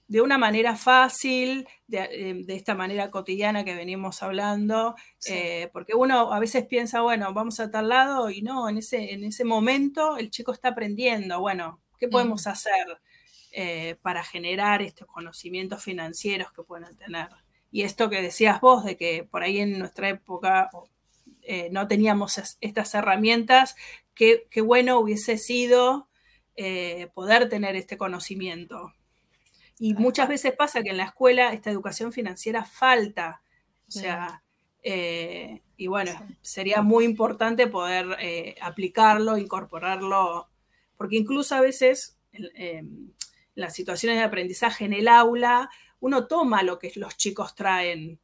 de 0.10 0.22
una 0.22 0.40
manera 0.40 0.76
fácil, 0.76 1.68
eh, 1.92 2.34
de, 2.44 2.56
esta 2.56 2.74
manera 2.74 3.12
cotidiana 3.12 3.64
que 3.64 3.76
venimos 3.76 4.24
hablando, 4.24 4.96
eh, 5.28 5.70
porque 5.72 5.94
uno 5.94 6.34
a 6.34 6.40
veces 6.40 6.66
piensa, 6.66 7.02
bueno, 7.02 7.32
vamos 7.32 7.60
a 7.60 7.70
tal 7.70 7.90
lado 7.90 8.32
y 8.32 8.42
no, 8.42 8.68
en 8.68 8.80
ese, 8.80 9.14
en 9.14 9.24
ese 9.24 9.46
momento 9.46 10.18
el 10.18 10.32
chico 10.32 10.52
está 10.52 10.70
aprendiendo, 10.70 11.40
bueno, 11.40 11.80
¿qué 12.00 12.08
podemos 12.08 12.48
mm. 12.48 12.50
hacer 12.50 13.02
eh, 13.52 13.98
para 14.02 14.24
generar 14.24 14.82
estos 14.82 15.08
conocimientos 15.08 15.84
financieros 15.84 16.52
que 16.54 16.64
pueden 16.64 16.98
tener? 16.98 17.28
Y 17.72 17.84
esto 17.84 18.10
que 18.10 18.24
decías 18.24 18.62
vos, 18.62 18.84
de 18.84 18.98
que 18.98 19.28
por 19.30 19.44
ahí 19.44 19.60
en 19.60 19.78
nuestra 19.78 20.10
época 20.10 20.72
no 21.72 21.88
teníamos 21.88 22.42
estas 22.62 22.94
herramientas, 22.96 23.76
qué, 24.16 24.48
qué 24.50 24.62
bueno 24.62 25.00
hubiese 25.00 25.38
sido 25.38 26.08
poder 27.14 27.48
tener 27.48 27.76
este 27.76 27.98
conocimiento. 27.98 28.94
Y 29.80 29.94
muchas 29.94 30.28
veces 30.28 30.54
pasa 30.54 30.84
que 30.84 30.90
en 30.90 30.98
la 30.98 31.06
escuela 31.06 31.54
esta 31.54 31.72
educación 31.72 32.12
financiera 32.12 32.66
falta. 32.66 33.42
O 33.88 33.92
sea, 33.92 34.44
eh, 34.84 35.62
y 35.78 35.88
bueno, 35.88 36.12
sería 36.42 36.82
muy 36.82 37.06
importante 37.06 37.68
poder 37.68 38.18
eh, 38.20 38.56
aplicarlo, 38.62 39.38
incorporarlo, 39.38 40.50
porque 40.98 41.16
incluso 41.16 41.56
a 41.56 41.62
veces 41.62 42.18
em, 42.34 43.12
las 43.56 43.74
situaciones 43.74 44.18
de 44.18 44.26
aprendizaje 44.26 44.84
en 44.84 44.94
el 44.94 45.08
aula, 45.08 45.70
uno 46.02 46.28
toma 46.28 46.62
lo 46.62 46.78
que 46.78 46.92
los 46.96 47.16
chicos 47.16 47.56
traen 47.56 48.20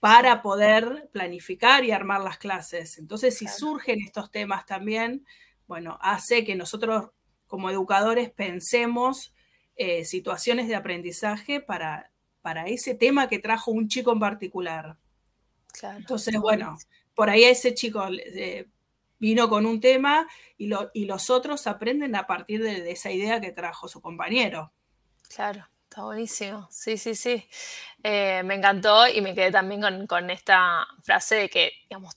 para 0.00 0.42
poder 0.42 1.08
planificar 1.12 1.84
y 1.84 1.90
armar 1.90 2.20
las 2.20 2.36
clases. 2.36 2.98
Entonces, 2.98 3.36
si 3.36 3.48
surgen 3.48 4.00
estos 4.00 4.30
temas 4.30 4.66
también, 4.66 5.26
bueno, 5.66 5.98
hace 6.00 6.44
que 6.44 6.54
nosotros 6.54 7.10
como 7.46 7.70
educadores 7.70 8.30
pensemos 8.30 9.34
eh, 9.78 10.04
situaciones 10.04 10.66
de 10.66 10.74
aprendizaje 10.74 11.60
para, 11.60 12.10
para 12.42 12.66
ese 12.66 12.96
tema 12.96 13.28
que 13.28 13.38
trajo 13.38 13.70
un 13.70 13.88
chico 13.88 14.12
en 14.12 14.18
particular. 14.18 14.96
Entonces, 15.82 16.36
bueno, 16.40 16.76
por 17.14 17.30
ahí 17.30 17.44
ese 17.44 17.74
chico 17.74 18.04
eh, 18.10 18.68
vino 19.20 19.48
con 19.48 19.66
un 19.66 19.80
tema 19.80 20.26
y, 20.56 20.70
y, 20.94 21.04
los 21.04 21.30
otros 21.30 21.66
aprenden 21.68 22.16
a 22.16 22.26
partir 22.26 22.60
de, 22.62 22.90
esa 22.90 23.12
idea 23.12 23.40
que 23.40 23.52
trajo 23.52 23.86
su 23.86 24.00
compañero. 24.00 24.72
Claro, 25.28 25.64
está 25.84 26.02
buenísimo. 26.02 26.66
Sí, 26.72 26.98
sí, 26.98 27.14
sí. 27.14 27.46
Eh, 28.02 28.42
me 28.44 28.54
encantó 28.54 29.06
y 29.06 29.20
me 29.20 29.34
quedé 29.34 29.52
también 29.52 30.06
con, 30.06 30.30
esta 30.30 30.86
frase 31.02 31.36
de 31.36 31.48
que, 31.48 31.72
digamos, 31.88 32.16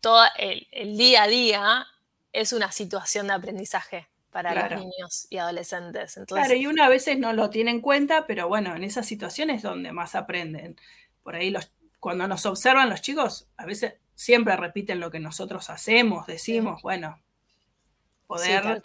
todo 0.00 0.24
el, 0.36 0.96
día 0.96 1.24
a 1.24 1.28
día 1.28 1.86
es 2.32 2.52
una 2.52 2.70
situación 2.70 3.26
de 3.26 3.34
aprendizaje 3.34 4.08
para 4.32 4.70
los 4.70 4.80
niños 4.80 5.26
y 5.28 5.36
adolescentes. 5.36 6.18
claro, 6.26 6.54
y 6.54 6.66
uno 6.66 6.82
a 6.82 6.88
veces 6.88 7.18
no 7.18 7.34
lo 7.34 7.50
tiene 7.50 7.70
en 7.70 7.80
cuenta, 7.82 8.26
pero 8.26 8.48
bueno, 8.48 8.74
en 8.74 8.82
esas 8.82 9.06
situaciones 9.06 9.58
es 9.58 9.62
donde 9.62 9.92
más 9.92 10.14
aprenden. 10.14 10.76
Por 11.22 11.36
ahí 11.36 11.50
los, 11.50 11.70
cuando 12.00 12.26
nos 12.26 12.46
observan 12.46 12.88
los 12.88 13.02
chicos, 13.02 13.48
a 13.58 13.66
veces 13.66 13.94
siempre 14.14 14.56
repiten 14.56 15.00
lo 15.00 15.10
que 15.10 15.20
nosotros 15.20 15.68
hacemos, 15.68 16.26
decimos, 16.26 16.80
bueno, 16.82 17.20
poder 18.26 18.82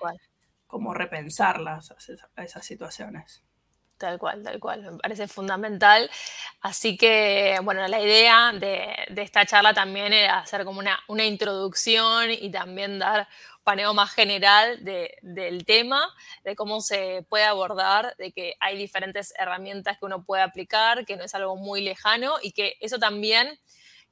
como 0.68 0.94
repensarlas 0.94 1.94
a 2.36 2.44
esas 2.44 2.66
situaciones. 2.66 3.42
Tal 3.98 4.20
cual, 4.20 4.44
tal 4.44 4.60
cual, 4.60 4.84
me 4.84 4.98
parece 5.00 5.28
fundamental. 5.28 6.10
Así 6.62 6.98
que, 6.98 7.58
bueno, 7.64 7.88
la 7.88 8.00
idea 8.00 8.52
de, 8.54 8.96
esta 9.18 9.44
charla 9.46 9.74
también 9.74 10.14
era 10.14 10.40
hacer 10.40 10.66
como 10.66 10.80
una, 10.80 11.00
una 11.08 11.26
introducción 11.26 12.30
y 12.30 12.52
también 12.52 13.00
dar 13.00 13.28
paneo 13.64 13.94
más 13.96 14.14
general 14.14 14.80
del 14.84 15.66
tema, 15.66 16.08
de 16.44 16.56
cómo 16.56 16.80
se 16.80 17.26
puede 17.28 17.44
abordar, 17.44 18.16
de 18.18 18.32
que 18.32 18.54
hay 18.60 18.78
diferentes 18.78 19.34
herramientas 19.38 19.98
que 19.98 20.06
uno 20.06 20.24
puede 20.24 20.44
aplicar, 20.44 21.06
que 21.06 21.18
no 21.18 21.24
es 21.24 21.34
algo 21.36 21.58
muy 21.58 21.82
lejano 21.82 22.36
y 22.42 22.52
que 22.52 22.78
eso 22.80 23.00
también 23.00 23.60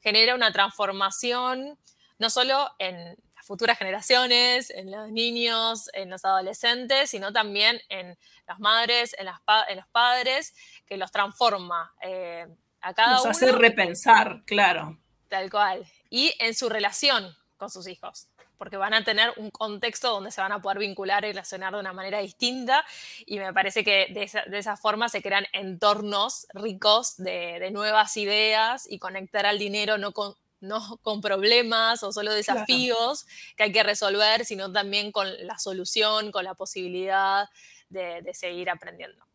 genera 0.02 0.36
una 0.36 0.52
transformación, 0.52 1.80
no 2.18 2.30
solo 2.30 2.70
en 2.80 3.16
las 3.46 3.48
futuras 3.48 3.78
generaciones, 3.78 4.72
en 4.72 4.90
los 4.90 5.12
niños, 5.12 5.90
en 5.94 6.10
los 6.10 6.26
adolescentes, 6.26 7.12
sino 7.12 7.32
también 7.32 7.80
en 7.90 8.18
las 8.48 8.60
madres, 8.60 9.16
en, 9.20 9.28
los 9.28 9.88
padres, 9.92 10.56
que 10.88 10.98
los 10.98 11.12
transforma 11.12 11.94
eh, 12.02 12.48
a 12.82 12.94
cada 12.96 13.14
Nos 13.14 13.22
uno. 13.22 13.32
hace 13.32 13.52
repensar, 13.52 14.44
claro. 14.46 14.98
Tal 15.30 15.52
cual. 15.52 15.86
Y 16.10 16.34
en 16.40 16.56
su 16.56 16.70
relación 16.70 17.36
con 17.58 17.70
sus 17.70 17.88
hijos 17.88 18.28
porque 18.58 18.78
van 18.78 18.94
a 18.94 19.04
tener 19.04 19.34
un 19.36 19.52
contexto 19.52 20.12
donde 20.12 20.32
se 20.32 20.40
van 20.40 20.54
a 20.54 20.62
poder 20.62 20.80
vincular 20.80 21.26
y 21.26 21.28
relacionar 21.28 21.74
de 21.74 21.80
una 21.82 21.92
manera 21.92 22.20
distinta 22.20 22.86
y 23.26 23.38
me 23.38 23.52
parece 23.52 23.84
que 23.84 24.08
de 24.10 24.58
esa, 24.58 24.78
forma 24.78 25.10
se 25.10 25.22
crean 25.22 25.46
entornos 25.52 26.48
ricos 26.54 27.18
de, 27.18 27.70
nuevas 27.72 28.16
ideas 28.16 28.88
y 28.90 28.98
conectar 28.98 29.46
al 29.46 29.60
dinero 29.60 29.98
no 29.98 30.14
con, 30.14 30.36
no 30.60 30.98
con 31.02 31.22
problemas 31.22 32.04
o 32.04 32.12
solo 32.12 32.34
desafíos 32.34 33.26
que 33.56 33.64
hay 33.64 33.72
que 33.72 33.84
resolver, 33.84 34.46
sino 34.46 34.72
también 34.72 35.12
con 35.12 35.28
la 35.46 35.58
solución, 35.58 36.32
con 36.32 36.44
la 36.44 36.56
posibilidad 36.56 37.48
de, 37.90 38.22
de 38.22 38.34
seguir 38.34 38.70
aprendiendo. 38.70 39.26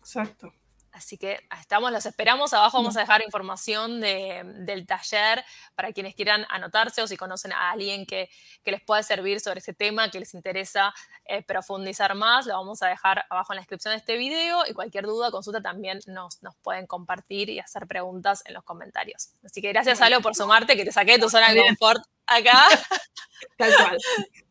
Exacto. 0.00 0.52
Así 0.98 1.16
que 1.16 1.38
estamos, 1.60 1.92
los 1.92 2.04
esperamos. 2.06 2.52
Abajo 2.52 2.78
vamos 2.78 2.96
a 2.96 3.00
dejar 3.00 3.22
información 3.22 4.00
del 4.00 4.84
taller 4.84 5.44
para 5.76 5.92
quienes 5.92 6.16
quieran 6.16 6.44
anotarse 6.50 7.00
o 7.02 7.06
si 7.06 7.16
conocen 7.16 7.52
a 7.52 7.70
alguien 7.70 8.04
que, 8.04 8.28
les 8.64 8.82
pueda 8.82 9.02
servir 9.02 9.40
sobre 9.40 9.60
este 9.60 9.72
tema, 9.72 10.10
que 10.10 10.18
les 10.20 10.34
interesa 10.34 10.92
eh, 11.24 11.42
profundizar 11.42 12.14
más, 12.14 12.46
lo 12.46 12.54
vamos 12.54 12.82
a 12.82 12.88
dejar 12.88 13.24
abajo 13.30 13.52
en 13.52 13.56
la 13.56 13.60
descripción 13.62 13.92
de 13.92 13.98
este 13.98 14.16
video 14.18 14.64
y 14.68 14.74
cualquier 14.74 15.06
duda, 15.06 15.30
consulta 15.30 15.62
también 15.62 16.00
nos, 16.06 16.42
nos 16.42 16.54
pueden 16.56 16.86
compartir 16.86 17.48
y 17.48 17.60
hacer 17.60 17.86
preguntas 17.86 18.42
en 18.44 18.54
los 18.54 18.64
comentarios. 18.64 19.30
Así 19.42 19.62
que 19.62 19.68
gracias, 19.68 20.02
Alo, 20.02 20.20
por 20.20 20.34
sumarte, 20.34 20.76
que 20.76 20.84
te 20.84 20.92
saqué 20.92 21.12
de 21.12 21.20
tu 21.20 21.30
zona 21.30 21.54
de 21.54 21.62
confort 21.62 22.04
acá. 22.26 22.64
Tal 23.56 23.74
cual. 23.74 23.98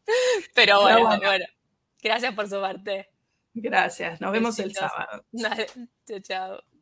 Pero 0.55 0.81
bueno, 0.81 1.19
bueno, 1.19 1.45
gracias 2.01 2.33
por 2.33 2.49
sumarte. 2.49 3.16
Gracias, 3.61 4.21
nos 4.21 4.31
vemos 4.31 4.59
el 4.59 4.73
sábado. 4.73 5.25
Chao, 6.07 6.19
chao. 6.21 6.76